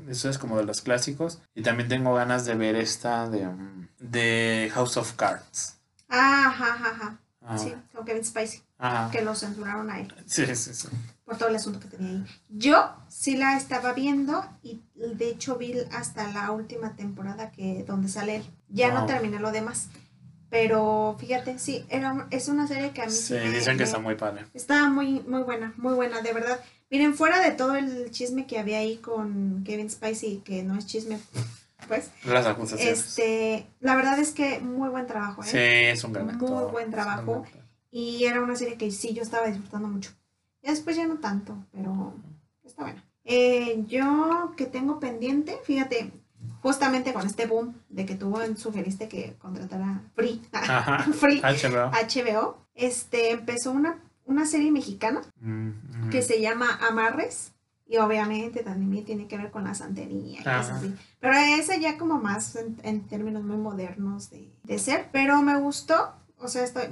Eso 0.07 0.29
es 0.29 0.37
como 0.37 0.59
de 0.59 0.65
los 0.65 0.83
clásicos. 0.83 1.41
Y 1.55 1.63
también 1.63 1.89
tengo 1.89 2.13
ganas 2.15 2.45
de 2.45 2.57
ver 2.57 2.77
esta 2.77 3.31
de, 3.31 3.47
mm, 3.47 3.89
de 4.01 4.71
House 4.75 4.99
of 4.99 5.15
Cards. 5.15 5.79
Ah, 6.11 6.49
Ajá, 6.49 6.75
ajá, 6.75 6.91
ajá. 6.91 7.19
Ah, 7.41 7.57
Sí, 7.57 7.73
con 7.95 8.05
Kevin 8.05 8.25
Spacey, 8.25 8.61
ajá. 8.77 9.11
que 9.11 9.23
lo 9.23 9.35
censuraron 9.35 9.89
a 9.89 10.01
él 10.01 10.13
Sí, 10.27 10.45
sí, 10.55 10.75
sí. 10.75 10.89
por 11.25 11.39
todo 11.39 11.49
el 11.49 11.57
asunto 11.57 11.79
que 11.81 11.87
tenía 11.87 12.11
ahí. 12.11 12.27
Yo 12.51 12.93
sí 13.09 13.37
la 13.37 13.57
estaba 13.57 13.93
viendo 13.95 14.45
y 14.63 14.83
de 14.97 15.31
hecho 15.31 15.57
vi 15.57 15.75
hasta 15.93 16.31
la 16.33 16.51
última 16.51 16.97
temporada 16.97 17.51
que 17.53 17.85
donde 17.87 18.09
sale 18.09 18.37
él. 18.37 18.45
Ya 18.69 18.93
no 18.93 19.07
terminé 19.07 19.39
lo 19.39 19.53
demás. 19.53 19.89
Pero 20.63 21.17
fíjate, 21.19 21.59
sí, 21.59 21.85
era, 21.89 22.27
es 22.31 22.49
una 22.49 22.67
serie 22.67 22.91
que 22.93 23.03
a 23.03 23.07
mí 23.07 23.13
sí, 23.13 23.23
Sí, 23.23 23.35
me- 23.35 23.51
dicen 23.51 23.73
que 23.77 23.79
me- 23.79 23.85
está 23.85 23.99
muy 23.99 24.15
padre. 24.15 24.47
Está 24.55 24.89
muy, 24.89 25.21
muy 25.21 25.43
buena, 25.43 25.73
muy 25.77 25.95
buena, 25.95 26.21
de 26.23 26.33
verdad. 26.33 26.61
Miren, 26.91 27.15
fuera 27.15 27.41
de 27.41 27.51
todo 27.51 27.75
el 27.77 28.11
chisme 28.11 28.47
que 28.47 28.59
había 28.59 28.79
ahí 28.79 28.97
con 28.99 29.63
Kevin 29.65 29.91
Spacey, 29.91 30.39
que 30.39 30.63
no 30.63 30.77
es 30.79 30.87
chisme, 30.87 31.19
pues, 31.89 32.11
Las 32.25 32.47
acusaciones. 32.47 32.99
este, 33.01 33.67
la 33.81 33.97
verdad 33.97 34.19
es 34.19 34.31
que 34.33 34.61
muy 34.61 34.89
buen 34.89 35.07
trabajo, 35.07 35.43
¿eh? 35.43 35.47
Sí, 35.47 35.59
es 35.59 36.05
un 36.05 36.13
gran 36.13 36.27
Muy 36.27 36.35
actor. 36.37 36.71
buen 36.73 36.83
es 36.85 36.89
un 36.89 36.93
trabajo. 36.95 37.45
Y 37.91 38.25
era 38.25 38.41
una 38.43 38.57
serie 38.57 38.77
que 38.77 38.91
sí, 38.91 39.15
yo 39.15 39.23
estaba 39.23 39.47
disfrutando 39.47 39.89
mucho. 39.89 40.11
Ya 40.63 40.71
después 40.71 40.97
ya 40.97 41.07
no 41.07 41.19
tanto, 41.19 41.57
pero 41.73 42.15
está 42.65 42.83
buena. 42.83 43.05
Eh, 43.25 43.83
yo 43.89 44.53
que 44.57 44.67
tengo 44.67 45.01
pendiente, 45.01 45.57
fíjate, 45.65 46.13
justamente 46.67 47.13
con 47.13 47.25
este 47.27 47.47
boom 47.47 47.77
de 47.89 48.05
que 48.07 48.17
tú 48.17 48.35
sugeriste 48.57 49.07
que 49.09 49.37
contratara 49.39 50.03
Free, 50.17 50.43
Ajá. 50.53 50.99
Free 51.13 51.41
HBO. 51.41 51.91
HBO, 51.93 52.59
este, 52.75 53.31
empezó 53.31 53.71
una, 53.71 54.01
una 54.25 54.47
serie 54.47 54.73
mexicana 54.73 55.23
Mm, 55.41 55.69
mm. 56.07 56.11
que 56.11 56.23
se 56.23 56.41
llama 56.41 56.67
Amarres. 56.89 57.53
Y 57.89 57.99
obviamente 57.99 58.65
también 58.65 59.05
tiene 59.05 59.29
que 59.29 59.39
ver 59.39 59.53
con 59.53 59.63
la 59.63 59.73
santería 59.77 60.41
y 60.41 60.43
cosas 60.43 60.71
así. 60.71 60.93
Pero 61.21 61.35
esa 61.35 61.77
ya 61.77 61.97
como 61.99 62.19
más 62.21 62.57
en, 62.57 62.77
en 62.83 63.07
términos 63.07 63.45
muy 63.45 63.59
modernos 63.59 64.29
de, 64.31 64.51
de 64.65 64.79
ser. 64.81 65.09
Pero 65.13 65.41
me 65.43 65.57
gustó. 65.57 66.13
O 66.39 66.49
sea, 66.49 66.65
estoy, 66.65 66.83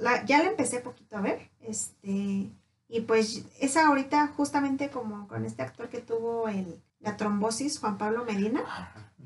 la- 0.00 0.24
ya 0.24 0.42
la 0.42 0.50
empecé 0.50 0.80
poquito 0.80 1.16
a 1.16 1.20
ver. 1.20 1.48
Este, 1.60 2.50
y 2.88 3.00
pues 3.06 3.44
esa 3.60 3.86
ahorita 3.86 4.32
justamente 4.36 4.90
como 4.90 5.28
con 5.28 5.44
este 5.44 5.62
actor 5.62 5.88
que 5.88 6.00
tuvo 6.00 6.48
el, 6.48 6.82
la 7.02 7.16
trombosis, 7.16 7.78
Juan 7.78 7.98
Pablo 7.98 8.24
Medina. 8.24 8.62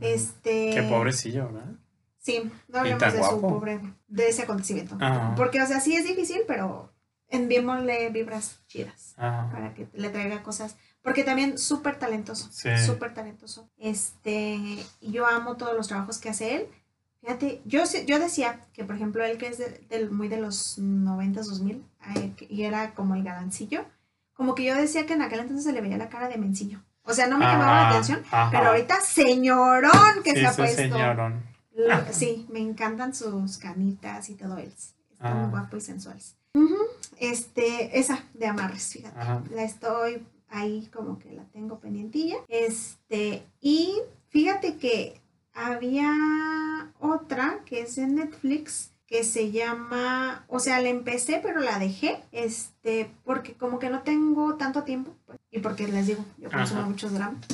Este, 0.00 0.72
Qué 0.74 0.82
pobrecillo, 0.82 1.46
¿verdad? 1.52 1.72
Sí, 2.18 2.50
no 2.68 2.78
hablemos 2.80 3.00
de 3.12 3.22
su 3.22 3.40
pobre, 3.40 3.80
de 4.08 4.28
ese 4.28 4.42
acontecimiento. 4.42 4.96
Ajá. 5.00 5.34
Porque, 5.36 5.62
o 5.62 5.66
sea, 5.66 5.80
sí 5.80 5.94
es 5.94 6.04
difícil, 6.04 6.40
pero 6.48 6.92
enviémosle 7.28 8.10
vibras 8.10 8.60
chidas 8.66 9.14
Ajá. 9.16 9.48
para 9.52 9.74
que 9.74 9.88
le 9.94 10.08
traiga 10.10 10.42
cosas. 10.42 10.76
Porque 11.02 11.22
también 11.22 11.56
súper 11.56 11.98
talentoso, 12.00 12.48
Sí. 12.50 12.70
súper 12.84 13.14
talentoso. 13.14 13.70
Este, 13.78 14.58
yo 15.00 15.26
amo 15.26 15.56
todos 15.56 15.76
los 15.76 15.86
trabajos 15.86 16.18
que 16.18 16.28
hace 16.30 16.56
él. 16.56 16.66
Fíjate, 17.20 17.62
yo, 17.64 17.82
yo 18.06 18.18
decía 18.18 18.60
que, 18.72 18.84
por 18.84 18.96
ejemplo, 18.96 19.24
él 19.24 19.38
que 19.38 19.46
es 19.48 19.58
de- 19.58 20.08
muy 20.10 20.28
de 20.28 20.36
los 20.40 20.78
90s, 20.78 21.46
2000, 21.48 21.84
eh, 22.16 22.34
y 22.48 22.62
era 22.64 22.92
como 22.94 23.14
el 23.14 23.22
galancillo, 23.22 23.84
como 24.34 24.54
que 24.54 24.64
yo 24.64 24.74
decía 24.74 25.06
que 25.06 25.14
en 25.14 25.22
aquel 25.22 25.40
entonces 25.40 25.64
se 25.64 25.72
le 25.72 25.80
veía 25.80 25.96
la 25.96 26.08
cara 26.08 26.28
de 26.28 26.38
mencillo. 26.38 26.80
O 27.06 27.14
sea, 27.14 27.26
no 27.28 27.38
me 27.38 27.44
llamaba 27.44 27.72
la 27.82 27.88
atención, 27.90 28.22
ajá. 28.30 28.50
pero 28.50 28.70
ahorita 28.70 29.00
señorón 29.00 30.22
que 30.24 30.32
Sí, 30.32 30.40
se 30.40 30.46
ha 30.46 30.52
puesto. 30.52 30.82
señorón. 30.82 31.42
Lo- 31.74 32.12
Sí, 32.12 32.46
me 32.50 32.58
encantan 32.60 33.14
sus 33.14 33.58
canitas 33.58 34.28
y 34.30 34.34
todo 34.34 34.56
él. 34.58 34.72
Está 35.12 35.28
Ah. 35.30 35.34
muy 35.34 35.50
guapo 35.50 35.76
y 35.76 35.80
sensuales. 35.80 36.36
Ujú, 36.54 36.76
Este, 37.18 37.98
esa 37.98 38.24
de 38.34 38.46
amarres, 38.46 38.88
fíjate. 38.92 39.18
Ajá. 39.18 39.42
La 39.50 39.62
estoy 39.62 40.26
ahí 40.50 40.88
como 40.92 41.18
que 41.18 41.32
la 41.32 41.44
tengo 41.44 41.78
pendientilla. 41.80 42.36
Este, 42.48 43.46
y 43.60 43.94
fíjate 44.28 44.76
que 44.76 45.20
había 45.54 46.12
otra 46.98 47.60
que 47.64 47.80
es 47.82 47.98
en 47.98 48.16
Netflix 48.16 48.90
que 49.06 49.22
se 49.24 49.50
llama, 49.52 50.44
o 50.48 50.58
sea, 50.58 50.80
la 50.80 50.88
empecé 50.88 51.40
pero 51.42 51.60
la 51.60 51.78
dejé, 51.78 52.22
este, 52.32 53.10
porque 53.24 53.54
como 53.54 53.78
que 53.78 53.88
no 53.88 54.02
tengo 54.02 54.56
tanto 54.56 54.82
tiempo, 54.82 55.14
y 55.56 55.60
porque 55.60 55.88
les 55.88 56.06
digo, 56.06 56.24
yo 56.38 56.50
consumo 56.50 56.80
Ajá. 56.80 56.88
muchos 56.90 57.12
dramas. 57.12 57.44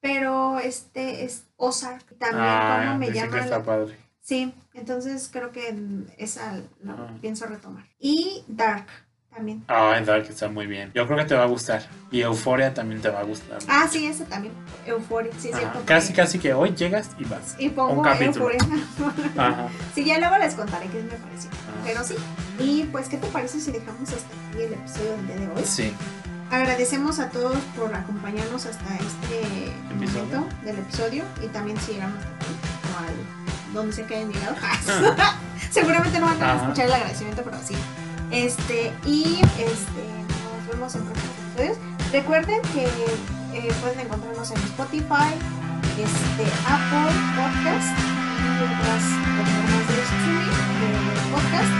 Pero 0.00 0.58
este 0.58 1.24
es 1.24 1.44
Ozark, 1.56 2.04
también 2.18 2.44
Ah, 2.44 2.82
como 2.86 2.98
me 2.98 3.06
que 3.08 3.12
llama 3.14 3.38
está 3.40 3.58
la- 3.58 3.64
padre. 3.64 3.98
Sí, 4.20 4.52
entonces 4.74 5.28
creo 5.32 5.52
que 5.52 5.74
esa 6.18 6.60
la 6.82 6.92
Ah. 6.92 7.14
pienso 7.20 7.46
retomar. 7.46 7.84
Y 7.98 8.44
Dark 8.48 8.86
también. 9.32 9.64
Ah, 9.68 10.00
Dark 10.04 10.26
está 10.28 10.48
muy 10.48 10.66
bien. 10.66 10.90
Yo 10.94 11.06
creo 11.06 11.18
que 11.18 11.24
te 11.26 11.34
va 11.34 11.44
a 11.44 11.46
gustar. 11.46 11.86
Y 12.10 12.20
Euforia 12.22 12.72
también 12.74 13.00
te 13.00 13.08
va 13.08 13.20
a 13.20 13.22
gustar. 13.24 13.58
Ah, 13.68 13.86
sí, 13.90 14.06
esa 14.06 14.24
también. 14.24 14.52
Euphoria, 14.86 15.30
sí, 15.38 15.48
Ajá. 15.50 15.58
cierto. 15.58 15.82
Casi, 15.86 16.08
porque- 16.08 16.22
casi 16.22 16.38
que 16.40 16.54
hoy 16.54 16.70
llegas 16.74 17.10
y 17.18 17.24
vas. 17.24 17.54
Y 17.58 17.68
pongo 17.70 17.92
un 17.94 18.02
capítulo. 18.02 18.50
Euphoria. 18.50 18.58
Ajá. 19.36 19.68
sí, 19.94 20.04
ya 20.04 20.18
luego 20.18 20.38
les 20.38 20.54
contaré 20.54 20.88
qué 20.88 21.02
me 21.02 21.14
pareció. 21.14 21.50
Ah. 21.52 21.82
Pero 21.84 22.02
sí. 22.04 22.14
Y 22.58 22.84
pues, 22.84 23.08
¿qué 23.08 23.16
te 23.18 23.26
parece 23.28 23.60
si 23.60 23.70
dejamos 23.72 24.08
hasta 24.10 24.34
aquí 24.50 24.62
el 24.62 24.72
episodio 24.72 25.10
del 25.12 25.26
día 25.26 25.36
de 25.36 25.48
hoy? 25.48 25.62
Sí. 25.64 25.92
Agradecemos 26.50 27.18
a 27.18 27.30
todos 27.30 27.58
por 27.76 27.94
acompañarnos 27.94 28.66
hasta 28.66 28.96
este 28.96 29.66
Episodio. 29.94 30.24
momento 30.24 30.48
del 30.64 30.78
episodio 30.78 31.24
y 31.42 31.48
también 31.48 31.78
si 31.80 31.92
llegamos 31.92 32.20
al 32.20 33.74
donde 33.74 33.92
sea 33.92 34.06
que 34.06 34.16
hayan 34.16 34.32
llegado. 34.32 34.56
Seguramente 35.70 36.18
no 36.18 36.26
van 36.26 36.42
a 36.42 36.56
escuchar 36.56 36.86
el 36.86 36.92
agradecimiento, 36.92 37.42
pero 37.42 37.58
sí. 37.62 37.74
Este, 38.30 38.92
y 39.04 39.40
este, 39.58 40.02
nos 40.56 40.66
vemos 40.70 40.94
en 40.94 41.02
próximos 41.04 41.36
episodios. 41.54 41.78
Recuerden 42.12 42.62
que 42.74 42.84
eh, 43.56 43.72
pueden 43.80 44.00
encontrarnos 44.00 44.50
en 44.50 44.58
Spotify, 44.58 45.34
este, 45.98 46.44
Apple 46.66 47.12
Podcast 47.36 47.98
y 47.98 48.64
otras 48.64 49.02
plataformas 49.34 49.84
de 49.88 49.94
streaming 50.02 50.56
de, 50.80 50.90
podcast. 51.32 51.72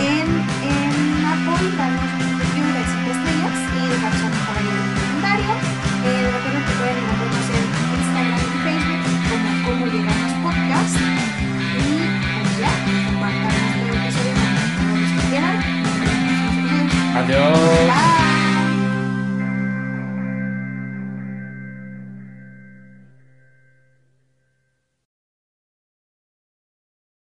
En, 0.00 0.28
en 0.68 1.24
Apple 1.26 1.76
danos 1.76 2.47
un 3.10 3.24
review 3.24 3.48
de 3.48 3.48
5 3.48 3.48
estrellas 3.48 3.56
y 3.74 3.88
dejarnos 3.88 4.22
un 4.22 4.32
comentario. 5.08 5.50
Eh, 6.04 6.30
recuerden 6.32 6.62
que 6.64 6.74
pueden 6.78 6.96
encontrarnos 6.98 7.48
en 7.56 7.64
Instagram 7.98 8.42
y 8.44 8.58
Facebook 8.66 9.02
como 9.28 9.48
Cómo 9.66 9.84
Llegamos 9.86 10.32
Podcast. 10.44 10.96
Y 10.96 11.96
pues 12.42 12.58
ya, 12.58 12.72
compartan 13.06 13.54
este 13.56 13.96
episodio 13.96 14.32
con 14.34 14.52
todos 14.76 14.98
los 15.00 15.10
que 15.12 15.22
quieran. 15.30 15.56
Nos 17.14 17.26
vemos 17.26 18.17